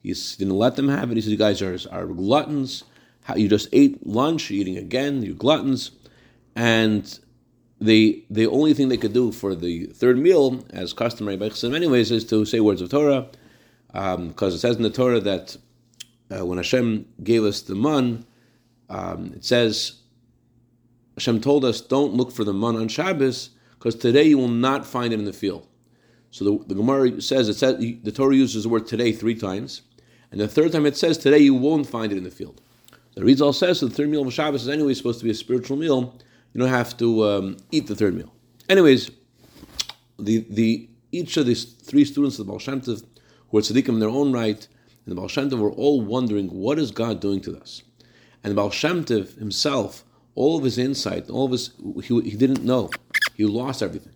He 0.03 0.13
didn't 0.13 0.55
let 0.55 0.77
them 0.77 0.89
have 0.89 1.11
it. 1.11 1.15
He 1.15 1.23
said, 1.23 1.31
"You 1.31 1.39
guys 1.39 1.63
are, 1.63 1.79
are 1.91 2.07
gluttons. 2.07 2.85
How, 3.23 3.37
you 3.37 3.49
just 3.49 3.69
ate 3.73 4.07
lunch. 4.07 4.51
You're 4.51 4.61
eating 4.61 4.77
again. 4.77 5.23
You're 5.23 5.35
gluttons." 5.35 5.93
and 6.57 7.19
the 7.81 8.25
the 8.31 8.47
only 8.47 8.75
thing 8.75 8.89
they 8.89 8.97
could 8.97 9.13
do 9.13 9.33
for 9.33 9.55
the 9.55 9.87
third 9.87 10.19
meal, 10.19 10.65
as 10.71 10.93
customary 10.93 11.37
by 11.37 11.49
Chassim 11.49 11.75
anyways, 11.75 12.11
is 12.11 12.25
to 12.27 12.45
say 12.45 12.61
words 12.61 12.81
of 12.81 12.91
Torah, 12.91 13.29
because 13.89 14.19
um, 14.19 14.35
it 14.55 14.59
says 14.59 14.77
in 14.77 14.83
the 14.83 14.91
Torah 14.91 15.21
that 15.21 15.57
uh, 16.31 16.45
when 16.45 16.59
Hashem 16.59 17.07
gave 17.23 17.45
us 17.45 17.63
the 17.63 17.75
man, 17.75 18.25
um, 18.89 19.33
it 19.35 19.45
says 19.45 20.01
Hashem 21.17 21.41
told 21.41 21.65
us, 21.65 21.81
"Don't 21.81 22.15
look 22.15 22.33
for 22.33 22.45
the 22.45 22.55
man 22.55 22.77
on 22.77 22.89
Shabbos, 22.89 23.51
because 23.79 23.95
today 23.95 24.25
you 24.25 24.39
will 24.39 24.49
not 24.49 24.87
find 24.87 25.13
it 25.13 25.19
in 25.19 25.25
the 25.25 25.33
field." 25.33 25.67
So 26.31 26.45
the, 26.45 26.65
the 26.67 26.75
Gemara 26.75 27.21
says 27.21 27.49
it 27.49 27.55
says 27.55 27.79
the 27.79 28.13
Torah 28.13 28.35
uses 28.35 28.65
the 28.65 28.69
word 28.69 28.87
"today" 28.87 29.13
three 29.13 29.35
times, 29.35 29.83
and 30.31 30.41
the 30.41 30.49
third 30.49 30.73
time 30.73 30.87
it 30.87 30.97
says, 30.97 31.19
"Today 31.19 31.39
you 31.39 31.55
won't 31.55 31.87
find 31.87 32.13
it 32.13 32.19
in 32.19 32.25
the 32.25 32.31
field." 32.31 32.61
The 33.15 33.25
Rizal 33.25 33.53
says 33.53 33.79
so 33.79 33.87
the 33.87 33.95
third 33.95 34.09
meal 34.09 34.27
of 34.27 34.33
Shabbos 34.33 34.63
is 34.63 34.69
anyway 34.69 34.95
supposed 34.95 35.21
to 35.21 35.25
be 35.25 35.31
a 35.31 35.35
spiritual 35.35 35.77
meal. 35.77 36.19
You 36.53 36.61
don't 36.61 36.69
have 36.69 36.97
to 36.97 37.25
um, 37.25 37.57
eat 37.71 37.87
the 37.87 37.95
third 37.95 38.15
meal. 38.15 38.33
Anyways, 38.69 39.11
the 40.19 40.45
the 40.51 40.89
each 41.13 41.37
of 41.37 41.47
these 41.47 41.65
three 41.65 42.05
students 42.05 42.39
of 42.39 42.47
the 42.47 42.51
Baal 42.51 42.59
Shem 42.59 42.81
Tov, 42.81 43.05
who 43.51 43.59
are 43.59 43.61
tzaddikim 43.61 43.91
in 43.91 43.99
their 44.01 44.09
own 44.09 44.33
right, 44.33 44.67
and 45.05 45.13
the 45.13 45.15
Baal 45.15 45.29
Shem 45.29 45.51
Tov 45.51 45.59
were 45.59 45.73
all 45.73 46.01
wondering, 46.01 46.49
what 46.49 46.79
is 46.79 46.91
God 46.91 47.21
doing 47.21 47.41
to 47.43 47.59
us? 47.59 47.83
And 48.43 48.51
the 48.51 48.55
Baal 48.55 48.71
Shem 48.71 49.05
Tov 49.05 49.39
himself, 49.39 50.05
all 50.35 50.57
of 50.57 50.65
his 50.65 50.79
insight, 50.79 51.29
all 51.31 51.47
of 51.47 51.53
his, 51.53 51.71
he, 52.03 52.21
he 52.23 52.37
didn't 52.37 52.65
know. 52.65 52.91
He 53.35 53.45
lost 53.45 53.83
everything. 53.83 54.15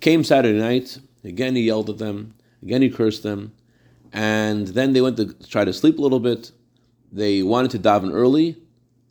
came 0.00 0.24
Saturday 0.24 0.58
night, 0.58 0.98
again 1.22 1.54
he 1.54 1.62
yelled 1.62 1.90
at 1.90 1.98
them, 1.98 2.34
again 2.62 2.82
he 2.82 2.90
cursed 2.90 3.22
them, 3.22 3.52
and 4.12 4.68
then 4.68 4.92
they 4.92 5.00
went 5.00 5.16
to 5.16 5.32
try 5.48 5.64
to 5.64 5.72
sleep 5.72 5.98
a 5.98 6.02
little 6.02 6.20
bit, 6.20 6.52
they 7.12 7.42
wanted 7.42 7.70
to 7.72 7.78
daven 7.78 8.12
early, 8.12 8.56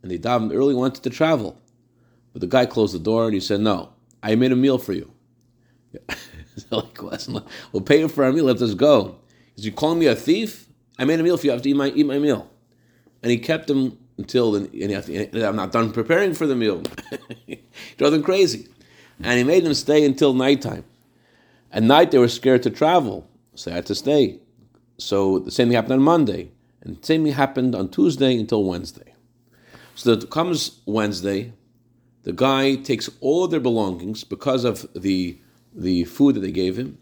and 0.02 0.12
they 0.12 0.18
davened 0.18 0.54
early, 0.54 0.74
wanted 0.74 1.04
to 1.04 1.10
travel. 1.10 1.58
But 2.34 2.42
the 2.42 2.48
guy 2.48 2.66
closed 2.66 2.94
the 2.94 3.00
door 3.00 3.26
and 3.26 3.34
he 3.34 3.40
said, 3.40 3.62
No, 3.62 3.94
I 4.22 4.36
made 4.36 4.52
a 4.52 4.56
meal 4.56 4.78
for 4.78 4.94
you. 4.94 5.12
like, 6.72 7.02
we'll 7.72 7.82
pay 7.84 8.00
you 8.00 8.08
for 8.10 8.24
our 8.24 8.34
meal, 8.34 8.46
let 8.46 8.62
us 8.62 8.74
go. 8.74 9.16
Said, 9.56 9.66
You 9.66 9.72
calling 9.72 10.00
me 10.00 10.08
a 10.08 10.16
thief? 10.16 10.63
I 10.98 11.06
made 11.06 11.20
a 11.20 11.24
meal 11.24 11.38
for 11.38 11.46
you, 11.46 11.52
I 11.52 11.56
have 11.56 11.64
to 11.64 11.70
eat 11.70 11.76
my, 11.76 11.90
eat 11.90 12.06
my 12.06 12.20
meal. 12.20 12.50
And 13.22 13.32
he 13.32 13.38
kept 13.38 13.68
them 13.68 13.98
until 14.18 14.56
and 14.56 14.72
to, 14.72 15.48
I'm 15.48 15.56
not 15.56 15.72
done 15.72 15.92
preparing 15.92 16.34
for 16.34 16.46
the 16.46 16.56
meal. 16.56 16.84
he 17.46 17.62
drove 17.98 18.12
them 18.12 18.24
crazy. 18.24 18.68
And 19.22 19.38
he 19.38 19.44
made 19.44 19.64
them 19.64 19.74
stay 19.74 20.06
until 20.06 20.34
nighttime. 20.34 20.84
At 21.72 21.84
night, 21.84 22.12
they 22.12 22.20
were 22.20 22.28
scared 22.28 22.64
to 22.64 22.70
travel, 22.70 23.28
so 23.56 23.70
they 23.70 23.76
had 23.76 23.86
to 23.88 23.96
stay. 23.96 24.40
So 24.98 25.40
the 25.40 25.52
same 25.52 25.70
thing 25.70 25.76
happened 25.76 25.94
on 25.94 26.02
Monday. 26.02 26.52
And 26.82 26.98
the 27.02 27.06
same 27.06 27.24
thing 27.24 27.34
happened 27.34 27.74
on 27.76 27.90
Tuesday 27.90 28.38
until 28.38 28.64
Wednesday. 28.64 29.14
So 29.96 30.16
that 30.16 30.30
comes 30.30 30.82
Wednesday, 30.86 31.54
the 32.24 32.34
guy 32.34 32.76
takes 32.76 33.10
all 33.22 33.48
their 33.48 33.60
belongings 33.60 34.24
because 34.24 34.64
of 34.64 34.86
the 34.94 35.38
the 35.76 36.04
food 36.04 36.36
that 36.36 36.42
they 36.42 36.52
gave 36.52 36.78
him, 36.78 37.00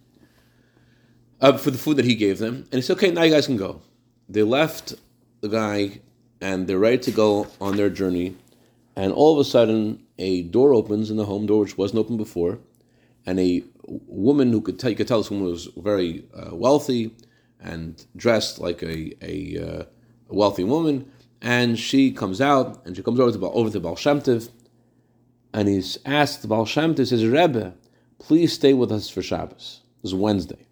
uh, 1.41 1.57
for 1.57 1.71
the 1.71 1.77
food 1.77 1.97
that 1.97 2.05
he 2.05 2.15
gave 2.15 2.39
them, 2.39 2.67
and 2.71 2.73
he 2.73 2.81
said, 2.81 2.97
"Okay, 2.97 3.11
now 3.11 3.23
you 3.23 3.31
guys 3.31 3.47
can 3.47 3.57
go." 3.57 3.81
They 4.29 4.43
left 4.43 4.93
the 5.41 5.49
guy, 5.49 6.01
and 6.39 6.67
they're 6.67 6.79
ready 6.79 6.99
to 6.99 7.11
go 7.11 7.47
on 7.59 7.75
their 7.75 7.89
journey, 7.89 8.35
and 8.95 9.11
all 9.11 9.33
of 9.33 9.39
a 9.39 9.49
sudden, 9.49 10.03
a 10.17 10.43
door 10.43 10.73
opens 10.73 11.09
in 11.09 11.17
the 11.17 11.25
home 11.25 11.45
door 11.45 11.63
which 11.63 11.77
wasn't 11.77 11.99
open 11.99 12.17
before, 12.17 12.59
and 13.25 13.39
a 13.39 13.63
woman 13.83 14.51
who 14.51 14.61
could 14.61 14.79
tell 14.79 14.89
you 14.89 14.95
could 14.95 15.07
tell 15.07 15.19
this 15.19 15.31
woman 15.31 15.47
was 15.47 15.67
very 15.77 16.25
uh, 16.33 16.55
wealthy 16.55 17.15
and 17.59 18.05
dressed 18.15 18.59
like 18.59 18.81
a, 18.81 19.13
a, 19.21 19.57
uh, 19.57 19.83
a, 20.29 20.35
wealthy 20.35 20.63
woman. 20.63 21.11
And 21.41 21.77
she 21.77 22.11
comes 22.11 22.41
out 22.41 22.85
and 22.85 22.95
she 22.95 23.03
comes 23.03 23.19
over 23.19 23.31
to 23.31 23.49
over 23.49 23.69
to 23.69 23.79
Baal 23.79 23.95
Shem 23.95 24.21
Tov, 24.21 24.49
and 25.53 25.67
he's 25.67 25.97
asked 26.05 26.47
Baal 26.47 26.65
Shem 26.65 26.93
Tov, 26.95 27.07
says 27.07 27.25
Rebbe, 27.25 27.73
please 28.19 28.53
stay 28.53 28.73
with 28.73 28.91
us 28.91 29.09
for 29.09 29.21
Shabbos. 29.21 29.81
Is 30.03 30.15
Wednesday. 30.15 30.65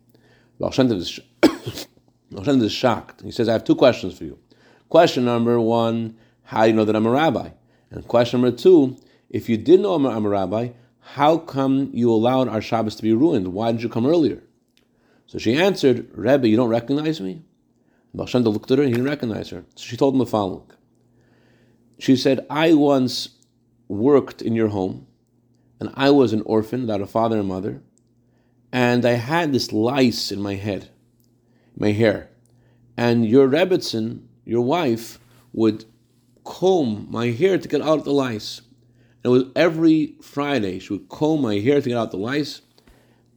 Baal 0.59 0.71
Shem 0.71 0.91
is, 0.91 1.19
is 2.31 2.71
shocked. 2.71 3.21
He 3.21 3.31
says, 3.31 3.47
I 3.47 3.53
have 3.53 3.63
two 3.63 3.75
questions 3.75 4.17
for 4.17 4.25
you. 4.25 4.37
Question 4.89 5.25
number 5.25 5.59
one, 5.59 6.17
how 6.43 6.63
do 6.63 6.69
you 6.69 6.75
know 6.75 6.85
that 6.85 6.95
I'm 6.95 7.05
a 7.05 7.11
rabbi? 7.11 7.49
And 7.91 8.07
question 8.07 8.41
number 8.41 8.55
two, 8.55 8.97
if 9.29 9.47
you 9.47 9.57
did 9.57 9.79
know 9.79 9.93
I'm 9.93 10.05
a, 10.05 10.09
I'm 10.09 10.25
a 10.25 10.29
rabbi, 10.29 10.69
how 10.99 11.37
come 11.37 11.89
you 11.93 12.11
allowed 12.11 12.49
our 12.49 12.61
Shabbos 12.61 12.95
to 12.95 13.03
be 13.03 13.13
ruined? 13.13 13.53
Why 13.53 13.71
didn't 13.71 13.83
you 13.83 13.89
come 13.89 14.05
earlier? 14.05 14.43
So 15.27 15.37
she 15.37 15.55
answered, 15.55 16.09
Rebbe, 16.13 16.47
you 16.47 16.57
don't 16.57 16.69
recognize 16.69 17.21
me? 17.21 17.43
Shem 18.25 18.43
looked 18.43 18.71
at 18.71 18.79
her 18.79 18.83
and 18.83 18.89
he 18.89 18.95
didn't 18.95 19.09
recognize 19.09 19.49
her. 19.49 19.63
So 19.75 19.85
she 19.85 19.95
told 19.95 20.15
him 20.15 20.19
the 20.19 20.25
following. 20.25 20.69
She 21.99 22.15
said, 22.15 22.45
I 22.49 22.73
once 22.73 23.29
worked 23.87 24.41
in 24.41 24.55
your 24.55 24.69
home, 24.69 25.07
and 25.79 25.91
I 25.93 26.09
was 26.09 26.33
an 26.33 26.41
orphan 26.41 26.81
without 26.81 27.01
a 27.01 27.07
father 27.07 27.39
and 27.39 27.47
mother, 27.47 27.81
and 28.71 29.05
I 29.05 29.13
had 29.13 29.51
this 29.51 29.71
lice 29.71 30.31
in 30.31 30.41
my 30.41 30.55
head, 30.55 30.89
my 31.75 31.91
hair. 31.91 32.29
And 32.95 33.25
your 33.25 33.47
Rebbetzin, 33.47 34.23
your 34.45 34.61
wife, 34.61 35.19
would 35.53 35.85
comb 36.43 37.07
my 37.09 37.27
hair 37.27 37.57
to 37.57 37.67
get 37.67 37.81
out 37.81 38.03
the 38.03 38.11
lice. 38.11 38.61
And 39.23 39.25
it 39.25 39.29
was 39.29 39.43
every 39.55 40.15
Friday 40.21 40.79
she 40.79 40.93
would 40.93 41.09
comb 41.09 41.41
my 41.41 41.55
hair 41.59 41.81
to 41.81 41.89
get 41.89 41.97
out 41.97 42.11
the 42.11 42.17
lice. 42.17 42.61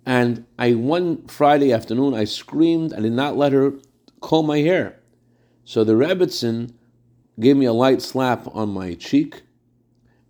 And 0.05 0.47
I 0.59 0.75
one 0.75 1.27
Friday 1.29 1.73
afternoon 1.73 2.15
I 2.15 2.25
screamed 2.25 2.93
I 2.93 3.01
did 3.01 3.13
not 3.13 3.37
let 3.37 3.53
her 3.53 3.75
comb 4.21 4.47
my 4.47 4.59
hair. 4.59 4.99
So 5.65 5.85
the 5.85 5.95
Rebbetzin 5.95 6.75
gave 7.39 7.57
me 7.57 7.67
a 7.67 7.73
light 7.73 8.03
slap 8.03 8.49
on 8.55 8.69
my 8.71 8.95
cheek, 8.95 9.43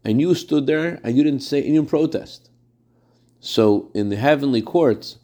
and 0.04 0.20
you 0.20 0.34
stood 0.34 0.66
there 0.66 1.00
and 1.02 1.16
you 1.16 1.24
didn't 1.24 1.42
say 1.42 1.62
any 1.62 1.82
protest. 1.84 2.50
So 3.44 3.90
in 3.92 4.08
the 4.08 4.14
heavenly 4.14 4.62
courts, 4.62 5.18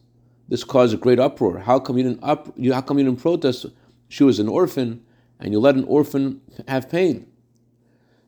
this 0.49 0.65
caused 0.65 0.93
a 0.93 0.97
great 0.97 1.21
uproar. 1.21 1.61
How 1.61 1.79
come 1.79 1.99
you 1.99 2.03
didn't 2.03 2.25
up, 2.25 2.53
you, 2.57 2.73
how 2.75 2.81
come 2.81 2.99
you 2.99 3.05
didn't 3.05 3.23
protest? 3.23 3.67
She 4.09 4.25
was 4.25 4.41
an 4.41 4.49
orphan, 4.49 5.05
and 5.39 5.53
you 5.53 5.61
let 5.61 5.77
an 5.77 5.85
orphan 5.85 6.41
have 6.67 6.91
pain. 6.91 7.29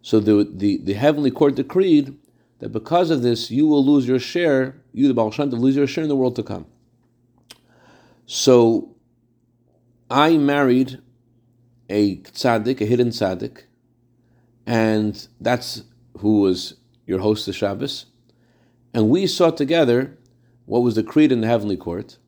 So 0.01 0.21
the, 0.21 0.49
the, 0.49 0.79
the 0.79 0.93
heavenly 0.93 1.33
court 1.33 1.57
decreed 1.57 2.17
that 2.61 2.69
because 2.69 3.11
of 3.11 3.23
this, 3.23 3.51
you 3.51 3.67
will 3.67 3.85
lose 3.85 4.07
your 4.07 4.21
share, 4.21 4.81
you, 4.93 5.09
the 5.09 5.15
Baal 5.15 5.33
Shem 5.33 5.51
Tov, 5.51 5.59
lose 5.59 5.75
your 5.75 5.89
share 5.89 6.05
in 6.05 6.09
the 6.09 6.15
world 6.15 6.37
to 6.37 6.45
come. 6.45 6.67
So 8.27 8.95
I 10.09 10.37
married 10.37 11.01
a 11.89 12.19
tzaddik, 12.19 12.81
a 12.81 12.85
hidden 12.85 13.09
tzaddik, 13.09 13.63
and 14.67 15.27
that's 15.41 15.83
who 16.19 16.43
was 16.43 16.75
your 17.07 17.19
host 17.19 17.49
of 17.49 17.57
Shabbos. 17.57 18.07
And 18.93 19.09
we 19.09 19.27
saw 19.27 19.51
together 19.51 20.17
what 20.67 20.81
was 20.81 20.95
decreed 20.95 21.33
in 21.33 21.41
the 21.41 21.47
heavenly 21.47 21.77
court, 21.77 22.19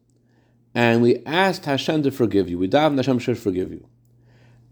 and 0.75 1.03
we 1.03 1.25
asked 1.27 1.65
Hashem 1.65 2.03
to 2.05 2.11
forgive 2.11 2.49
you. 2.49 2.59
We 2.59 2.69
davened 2.69 2.97
Hashem 2.97 3.19
should 3.19 3.39
forgive 3.39 3.73
you. 3.73 3.87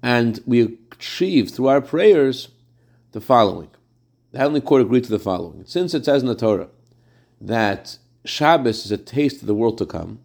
And 0.02 0.40
we 0.46 0.78
achieved 0.92 1.54
through 1.54 1.68
our 1.68 1.80
prayers 1.80 2.48
the 3.12 3.20
following 3.20 3.70
the 4.32 4.38
heavenly 4.38 4.60
court 4.60 4.82
agreed 4.82 5.04
to 5.04 5.10
the 5.10 5.18
following. 5.18 5.64
Since 5.64 5.94
it 5.94 6.04
says 6.04 6.22
in 6.22 6.28
the 6.28 6.34
Torah 6.34 6.68
that 7.40 7.98
Shabbos 8.24 8.84
is 8.84 8.92
a 8.92 8.98
taste 8.98 9.40
of 9.40 9.46
the 9.46 9.54
world 9.54 9.78
to 9.78 9.86
come, 9.86 10.20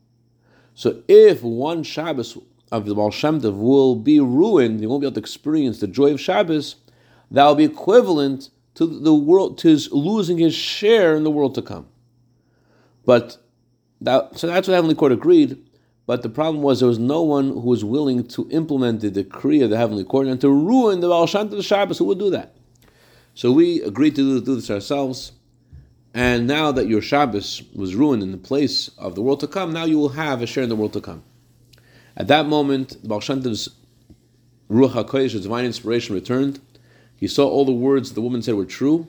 so 0.74 1.02
if 1.08 1.42
one 1.42 1.84
Shabbos 1.84 2.38
of 2.72 2.86
the 2.86 2.96
Baal 2.96 3.12
Shem 3.12 3.42
Tov 3.42 3.58
will 3.58 3.96
be 3.96 4.20
ruined, 4.20 4.80
he 4.80 4.88
won't 4.88 5.02
be 5.02 5.08
able 5.08 5.16
to 5.16 5.20
experience 5.20 5.80
the 5.80 5.88
joy 5.88 6.12
of 6.12 6.22
Shabbos, 6.22 6.76
that 7.32 7.46
will 7.46 7.56
be 7.56 7.64
equivalent 7.64 8.50
to 8.76 8.86
the 8.86 9.14
world 9.14 9.58
to 9.60 9.70
his 9.70 9.92
losing 9.92 10.38
his 10.38 10.54
share 10.54 11.16
in 11.16 11.24
the 11.24 11.32
world 11.32 11.56
to 11.56 11.62
come. 11.62 11.88
But 13.06 13.38
that, 14.02 14.38
so 14.38 14.48
that's 14.48 14.68
what 14.68 14.72
the 14.72 14.76
Heavenly 14.76 14.96
Court 14.96 15.12
agreed. 15.12 15.58
But 16.06 16.22
the 16.22 16.30
problem 16.30 16.62
was 16.62 16.80
there 16.80 16.90
was 16.90 17.00
no 17.00 17.24
one 17.24 17.48
who 17.48 17.62
was 17.62 17.84
willing 17.84 18.28
to 18.28 18.48
implement 18.52 19.02
the 19.02 19.10
decree 19.10 19.62
of 19.62 19.72
the 19.72 19.78
Heavenly 19.78 20.04
Court 20.04 20.28
and 20.28 20.40
to 20.42 20.50
ruin 20.50 21.00
the 21.00 21.08
Baal 21.08 21.26
Shem 21.26 21.50
Tov 21.50 21.64
Shabbos. 21.64 21.98
Who 21.98 22.06
would 22.06 22.20
do 22.20 22.30
that? 22.30 22.56
So 23.34 23.52
we 23.52 23.82
agreed 23.82 24.16
to 24.16 24.40
do, 24.40 24.56
this 24.56 24.70
ourselves. 24.70 25.32
And 26.14 26.48
now 26.48 26.72
that 26.72 26.88
your 26.88 27.02
Shabbos 27.02 27.64
was 27.74 27.96
ruined 27.96 28.24
in 28.24 28.32
the 28.32 28.38
place 28.38 28.90
of 28.98 29.16
the 29.16 29.22
world 29.22 29.40
to 29.42 29.48
come, 29.48 29.74
now 29.74 29.86
you 29.86 29.98
will 29.98 30.10
have 30.10 30.42
a 30.42 30.48
share 30.48 30.64
in 30.64 30.70
the 30.70 30.76
world 30.76 30.94
to 30.94 31.02
come. 31.02 31.24
At 32.16 32.28
that 32.28 32.46
moment, 32.46 33.02
the 33.02 33.08
Baal 33.08 33.20
Shem 33.20 33.42
Ruach 33.42 33.70
HaKodesh, 34.70 35.42
divine 35.42 35.66
inspiration, 35.66 36.16
returned. 36.16 36.60
He 37.16 37.28
saw 37.28 37.48
all 37.48 37.66
the 37.66 37.72
words 37.72 38.14
the 38.14 38.22
woman 38.22 38.42
said 38.42 38.56
were 38.56 38.66
true, 38.66 39.08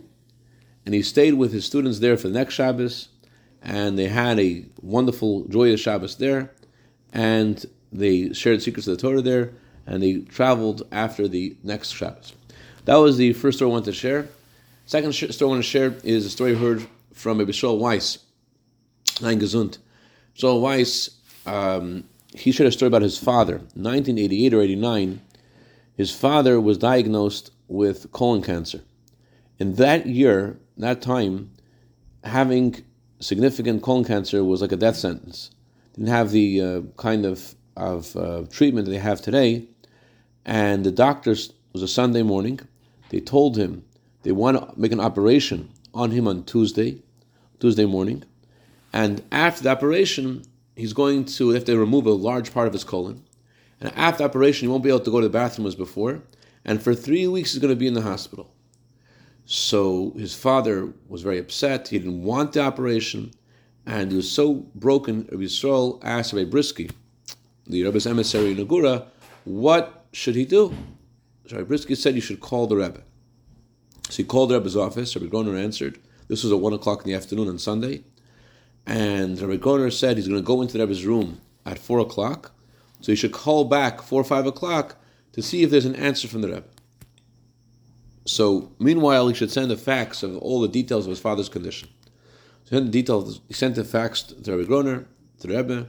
and 0.84 0.94
he 0.94 1.02
stayed 1.02 1.34
with 1.34 1.52
his 1.52 1.64
students 1.64 1.98
there 1.98 2.16
for 2.16 2.28
the 2.28 2.38
next 2.38 2.54
Shabbos, 2.54 3.08
and 3.62 3.98
they 3.98 4.08
had 4.08 4.38
a 4.38 4.64
wonderful, 4.80 5.44
joyous 5.44 5.80
Shabbos 5.80 6.16
there, 6.16 6.52
and 7.12 7.64
they 7.92 8.32
shared 8.32 8.62
secrets 8.62 8.86
of 8.86 8.96
the 8.96 9.02
Torah 9.02 9.22
there, 9.22 9.52
and 9.86 10.02
they 10.02 10.18
traveled 10.18 10.82
after 10.92 11.26
the 11.26 11.56
next 11.64 11.90
Shabbos. 11.90 12.32
That 12.84 12.96
was 12.96 13.16
the 13.16 13.32
first 13.32 13.58
story 13.58 13.70
I 13.70 13.72
wanted 13.72 13.86
to 13.86 13.92
share. 13.92 14.28
Second 14.86 15.12
story 15.12 15.32
I 15.40 15.44
want 15.44 15.64
to 15.64 15.68
share 15.68 15.96
is 16.04 16.24
a 16.24 16.30
story 16.30 16.54
heard 16.54 16.86
from 17.12 17.38
Rabbi 17.38 17.50
Shaul 17.50 17.78
Weiss, 17.78 18.18
Ein 19.24 19.40
Gesund. 19.40 19.78
Weiss, 20.40 21.10
um, 21.46 22.04
he 22.34 22.52
shared 22.52 22.68
a 22.68 22.72
story 22.72 22.88
about 22.88 23.02
his 23.02 23.18
father. 23.18 23.54
1988 23.74 24.54
or 24.54 24.60
89, 24.60 25.20
his 25.96 26.12
father 26.12 26.60
was 26.60 26.78
diagnosed 26.78 27.50
with 27.68 28.10
colon 28.12 28.42
cancer. 28.42 28.82
In 29.58 29.74
that 29.74 30.06
year, 30.06 30.58
that 30.76 31.02
time, 31.02 31.50
having 32.24 32.84
significant 33.20 33.82
colon 33.82 34.04
cancer 34.04 34.44
was 34.44 34.60
like 34.60 34.72
a 34.72 34.76
death 34.76 34.96
sentence. 34.96 35.50
Didn't 35.94 36.08
have 36.08 36.30
the 36.30 36.60
uh, 36.60 36.80
kind 36.96 37.24
of 37.24 37.54
of 37.76 38.16
uh, 38.16 38.44
treatment 38.50 38.88
they 38.88 38.98
have 38.98 39.20
today. 39.20 39.68
And 40.44 40.84
the 40.84 40.92
doctors, 40.92 41.52
was 41.72 41.82
a 41.82 41.88
Sunday 41.88 42.22
morning, 42.22 42.58
they 43.10 43.20
told 43.20 43.58
him 43.58 43.84
they 44.22 44.32
want 44.32 44.56
to 44.56 44.80
make 44.80 44.92
an 44.92 45.00
operation 45.00 45.70
on 45.92 46.10
him 46.10 46.26
on 46.26 46.42
Tuesday, 46.44 47.02
Tuesday 47.60 47.84
morning. 47.84 48.24
And 48.94 49.22
after 49.30 49.64
the 49.64 49.70
operation, 49.70 50.42
he's 50.74 50.94
going 50.94 51.26
to, 51.26 51.54
if 51.54 51.66
they 51.66 51.76
remove 51.76 52.06
a 52.06 52.12
large 52.12 52.54
part 52.54 52.66
of 52.66 52.72
his 52.72 52.82
colon. 52.82 53.22
And 53.78 53.92
after 53.94 54.18
the 54.18 54.24
operation, 54.24 54.66
he 54.66 54.70
won't 54.70 54.84
be 54.84 54.88
able 54.88 55.00
to 55.00 55.10
go 55.10 55.20
to 55.20 55.28
the 55.28 55.32
bathroom 55.32 55.66
as 55.66 55.74
before. 55.74 56.22
And 56.66 56.82
for 56.82 56.94
three 56.94 57.28
weeks, 57.28 57.52
he's 57.52 57.62
going 57.62 57.72
to 57.72 57.78
be 57.78 57.86
in 57.86 57.94
the 57.94 58.02
hospital. 58.02 58.52
So 59.44 60.12
his 60.18 60.34
father 60.34 60.92
was 61.08 61.22
very 61.22 61.38
upset. 61.38 61.88
He 61.88 61.98
didn't 61.98 62.24
want 62.24 62.52
the 62.52 62.60
operation. 62.60 63.30
And 63.86 64.10
he 64.10 64.16
was 64.16 64.28
so 64.28 64.54
broken, 64.74 65.28
Rabbi 65.30 65.44
Yisroel 65.44 66.00
asked 66.02 66.32
Rabbi 66.32 66.50
Bryski, 66.50 66.90
the 67.68 67.84
Rebbe's 67.84 68.06
emissary 68.06 68.50
in 68.50 68.66
Agoura, 68.66 69.06
what 69.44 70.06
should 70.12 70.34
he 70.34 70.44
do? 70.44 70.74
So 71.46 71.56
Rabbi 71.56 71.72
Bryski 71.72 71.96
said, 71.96 72.16
you 72.16 72.20
should 72.20 72.40
call 72.40 72.66
the 72.66 72.76
Rebbe. 72.76 73.02
So 74.08 74.16
he 74.16 74.24
called 74.24 74.50
the 74.50 74.58
Rebbe's 74.58 74.76
office. 74.76 75.14
Rabbi 75.14 75.28
Groner 75.28 75.56
answered. 75.56 76.00
This 76.26 76.42
was 76.42 76.52
at 76.52 76.58
1 76.58 76.72
o'clock 76.72 77.02
in 77.02 77.12
the 77.12 77.16
afternoon 77.16 77.48
on 77.48 77.60
Sunday. 77.60 78.02
And 78.84 79.40
Rabbi 79.40 79.56
Groner 79.56 79.92
said 79.92 80.16
he's 80.16 80.26
going 80.26 80.40
to 80.40 80.44
go 80.44 80.62
into 80.62 80.72
the 80.72 80.80
Rebbe's 80.80 81.06
room 81.06 81.40
at 81.64 81.78
4 81.78 82.00
o'clock. 82.00 82.50
So 83.00 83.12
he 83.12 83.16
should 83.16 83.32
call 83.32 83.66
back 83.66 84.02
4 84.02 84.20
or 84.20 84.24
5 84.24 84.46
o'clock 84.46 84.96
to 85.36 85.42
see 85.42 85.62
if 85.62 85.70
there's 85.70 85.84
an 85.84 85.94
answer 85.94 86.26
from 86.26 86.40
the 86.40 86.48
Rebbe. 86.48 86.64
So 88.24 88.72
meanwhile, 88.78 89.28
he 89.28 89.34
should 89.34 89.52
send 89.52 89.70
a 89.70 89.76
fax 89.76 90.22
of 90.22 90.36
all 90.38 90.62
the 90.62 90.68
details 90.68 91.04
of 91.04 91.10
his 91.10 91.20
father's 91.20 91.50
condition. 91.50 91.90
So 92.64 92.70
he 92.70 92.76
sent 92.76 92.86
the 92.86 93.02
details. 93.02 93.40
He 93.46 93.54
sent 93.54 93.76
a 93.76 93.84
fax 93.84 94.22
to 94.22 94.50
Rabbi 94.50 94.66
Groner, 94.66 95.06
to 95.40 95.46
the 95.46 95.56
Rebbe, 95.56 95.88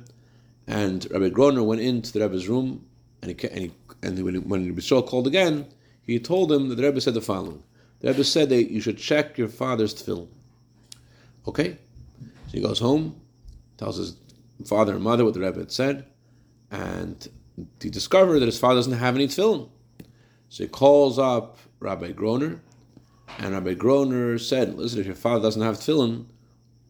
and 0.68 1.10
Rabbi 1.10 1.30
Groner 1.30 1.64
went 1.64 1.80
into 1.80 2.12
the 2.12 2.20
Rebbe's 2.20 2.50
room, 2.50 2.86
and 3.22 3.32
he 3.32 3.48
and, 3.48 3.60
he, 3.62 3.72
and 4.04 4.22
when, 4.22 4.36
when 4.50 4.68
Rabbi 4.68 5.08
called 5.08 5.28
again, 5.28 5.66
he 6.04 6.20
told 6.20 6.52
him 6.52 6.68
that 6.68 6.76
the 6.76 6.84
Rebbe 6.84 7.00
said 7.00 7.14
the 7.14 7.22
following: 7.22 7.64
The 8.02 8.10
Rebbe 8.10 8.26
said 8.26 8.50
that 8.50 8.70
you 8.70 8.82
should 8.82 8.98
check 8.98 9.38
your 9.38 9.48
father's 9.48 9.96
tefillin. 9.96 10.28
Okay, 11.48 11.78
so 12.48 12.52
he 12.52 12.60
goes 12.60 12.80
home, 12.80 13.16
tells 13.78 13.96
his 13.96 14.18
father 14.66 14.94
and 14.94 15.02
mother 15.02 15.24
what 15.24 15.36
the 15.36 15.40
Rebbe 15.40 15.60
had 15.60 15.72
said, 15.72 16.06
and 16.70 17.30
he 17.82 17.90
discovered 17.90 18.40
that 18.40 18.46
his 18.46 18.60
father 18.60 18.76
doesn't 18.76 18.94
have 18.94 19.16
any 19.16 19.28
tefillin. 19.28 19.70
So 20.50 20.64
he 20.64 20.70
calls 20.70 21.20
up 21.20 21.58
Rabbi 21.80 22.12
Groner, 22.12 22.62
and 23.40 23.54
Rabbi 23.54 23.74
Groner 23.74 24.38
said, 24.38 24.78
"Listen, 24.78 25.00
if 25.00 25.06
your 25.06 25.16
father 25.16 25.44
doesn't 25.44 25.62
have 25.62 25.78
tefillin, 25.78 26.26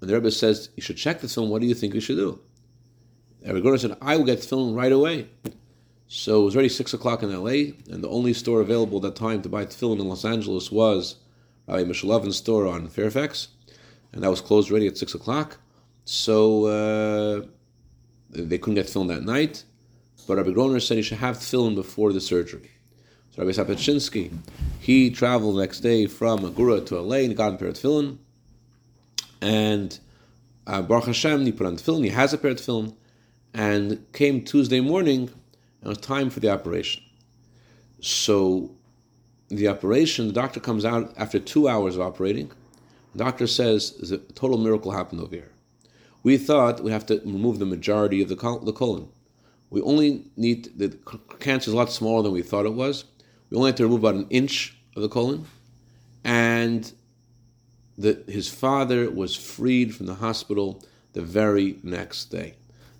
and 0.01 0.09
the 0.09 0.13
Rebbe 0.13 0.31
says 0.31 0.69
you 0.75 0.83
should 0.83 0.97
check 0.97 1.21
the 1.21 1.27
tefillin, 1.27 1.49
what 1.49 1.61
do 1.61 1.67
you 1.67 1.73
think 1.73 1.93
we 1.93 1.99
should 1.99 2.17
do?" 2.17 2.39
Rabbi 3.45 3.59
Groner 3.59 3.77
said, 3.77 3.97
"I 4.01 4.15
will 4.17 4.25
get 4.25 4.39
tefillin 4.39 4.75
right 4.75 4.91
away." 4.91 5.29
So 6.07 6.41
it 6.41 6.45
was 6.45 6.55
already 6.55 6.69
six 6.69 6.93
o'clock 6.93 7.21
in 7.21 7.31
L.A., 7.31 7.73
and 7.89 8.03
the 8.03 8.09
only 8.09 8.33
store 8.33 8.61
available 8.61 8.97
at 8.97 9.03
that 9.03 9.15
time 9.15 9.41
to 9.41 9.49
buy 9.49 9.65
tefillin 9.65 9.99
in 9.99 10.07
Los 10.07 10.23
Angeles 10.23 10.71
was 10.71 11.15
Rabbi 11.67 11.83
Mishulovin's 11.83 12.37
store 12.37 12.67
on 12.67 12.87
Fairfax, 12.87 13.49
and 14.13 14.23
that 14.23 14.29
was 14.29 14.41
closed 14.41 14.71
already 14.71 14.87
at 14.87 14.97
six 14.97 15.13
o'clock. 15.13 15.57
So 16.05 16.65
uh, 16.65 17.45
they 18.29 18.57
couldn't 18.57 18.75
get 18.75 18.87
tefillin 18.87 19.09
that 19.09 19.23
night. 19.23 19.63
But 20.27 20.37
Rabbi 20.37 20.51
Groner 20.51 20.81
said 20.81 20.97
he 20.97 21.03
should 21.03 21.19
have 21.19 21.37
tefillin 21.37 21.73
before 21.73 22.11
the 22.11 22.19
surgery. 22.19 22.69
So 23.31 23.43
Rabbi 23.43 23.51
Sapachinsky, 23.51 24.37
he 24.81 25.09
traveled 25.09 25.55
the 25.55 25.61
next 25.61 25.79
day 25.79 26.05
from 26.05 26.41
Agoura 26.41 26.85
to 26.87 26.99
LA 26.99 27.17
and 27.17 27.35
got 27.35 27.53
a 27.53 27.57
pair 27.57 27.69
of 27.69 27.75
tefillin. 27.75 28.17
And 29.41 29.97
uh, 30.67 30.81
Baruch 30.81 31.05
Hashem, 31.05 31.45
he 31.45 31.53
put 31.53 31.65
on 31.65 31.77
tefillin, 31.77 32.03
he 32.03 32.09
has 32.09 32.33
a 32.33 32.37
pair 32.37 32.51
of 32.51 32.57
tefillin, 32.57 32.93
and 33.53 34.05
came 34.11 34.43
Tuesday 34.43 34.81
morning, 34.81 35.29
and 35.81 35.83
it 35.83 35.87
was 35.87 35.97
time 35.99 36.29
for 36.29 36.41
the 36.41 36.49
operation. 36.49 37.01
So 38.01 38.71
the 39.47 39.69
operation, 39.69 40.27
the 40.27 40.33
doctor 40.33 40.59
comes 40.59 40.83
out 40.83 41.13
after 41.15 41.39
two 41.39 41.69
hours 41.69 41.95
of 41.95 42.01
operating. 42.01 42.51
The 43.13 43.23
doctor 43.23 43.47
says, 43.47 43.91
the 43.93 44.17
total 44.17 44.57
miracle 44.57 44.91
happened 44.91 45.21
over 45.21 45.33
here. 45.33 45.51
We 46.21 46.37
thought 46.37 46.83
we 46.83 46.91
have 46.91 47.05
to 47.05 47.21
remove 47.23 47.59
the 47.59 47.65
majority 47.65 48.21
of 48.21 48.27
the, 48.27 48.35
the 48.35 48.73
colon. 48.73 49.07
We 49.69 49.81
only 49.81 50.25
need, 50.37 50.69
the 50.77 50.97
cancer 51.39 51.69
is 51.69 51.73
a 51.73 51.77
lot 51.77 51.91
smaller 51.91 52.23
than 52.23 52.31
we 52.31 52.41
thought 52.41 52.65
it 52.65 52.73
was. 52.73 53.05
We 53.49 53.57
only 53.57 53.69
had 53.69 53.77
to 53.77 53.83
remove 53.83 53.99
about 53.99 54.15
an 54.15 54.27
inch 54.29 54.77
of 54.95 55.01
the 55.01 55.09
colon. 55.09 55.45
And 56.23 56.91
the, 57.97 58.23
his 58.27 58.47
father 58.47 59.09
was 59.09 59.35
freed 59.35 59.95
from 59.95 60.05
the 60.05 60.15
hospital 60.15 60.83
the 61.13 61.21
very 61.21 61.79
next 61.83 62.25
day. 62.25 62.55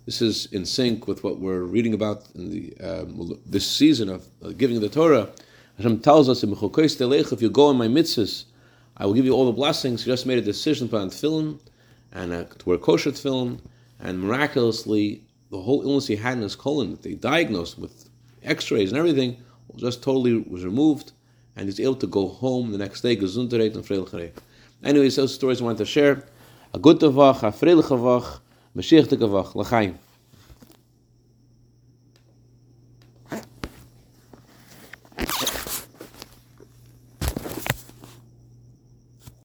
This 0.06 0.22
is 0.22 0.46
in 0.52 0.64
sync 0.64 1.06
with 1.06 1.22
what 1.22 1.38
we're 1.38 1.62
reading 1.62 1.92
about 1.92 2.24
in 2.34 2.50
the 2.50 2.74
um, 2.80 3.38
this 3.44 3.66
season 3.66 4.08
of 4.08 4.26
uh, 4.42 4.50
giving 4.50 4.80
the 4.80 4.88
Torah. 4.88 5.28
Hashem 5.76 6.00
tells 6.00 6.28
us, 6.28 6.42
in 6.42 6.50
if 6.50 7.42
you 7.42 7.50
go 7.50 7.70
in 7.70 7.76
my 7.76 7.88
mitzvahs, 7.88 8.44
I 8.96 9.06
will 9.06 9.12
give 9.12 9.26
you 9.26 9.32
all 9.32 9.46
the 9.46 9.52
blessings. 9.52 10.02
He 10.02 10.10
just 10.10 10.24
made 10.24 10.38
a 10.38 10.42
decision 10.42 10.88
to 10.88 10.90
put 10.90 11.02
on 11.02 11.10
tefillin 11.10 11.60
and 12.12 12.32
uh, 12.32 12.44
to 12.44 12.68
wear 12.68 12.78
kosher 12.78 13.10
tefillin, 13.12 13.60
and 14.00 14.20
miraculously, 14.20 15.24
the 15.50 15.60
whole 15.60 15.82
illness 15.82 16.06
he 16.06 16.16
had 16.16 16.36
in 16.36 16.42
his 16.42 16.56
colon 16.56 16.90
that 16.90 17.02
they 17.02 17.14
diagnosed 17.14 17.78
with 17.78 18.08
X-rays 18.42 18.90
and 18.90 18.98
everything 18.98 19.36
was 19.68 19.82
just 19.82 20.02
totally 20.02 20.36
was 20.36 20.64
removed, 20.64 21.12
and 21.56 21.66
he's 21.66 21.80
able 21.80 21.96
to 21.96 22.06
go 22.06 22.28
home 22.28 22.72
the 22.72 22.78
next 22.78 23.00
day, 23.00 23.16
gesundheit 23.16 23.74
and 23.74 23.84
freilich 23.84 24.32
Anyways, 24.82 25.16
those 25.16 25.34
stories 25.34 25.60
I 25.60 25.64
wanted 25.64 25.78
to 25.78 25.86
share. 25.86 26.24
A 26.72 26.78
good 26.78 26.98
tavach, 27.00 27.42
a 27.42 27.50
freilich 27.50 27.90
Mashiach 28.76 29.06
Mashiach 29.08 29.54
l'chaim. 29.54 29.98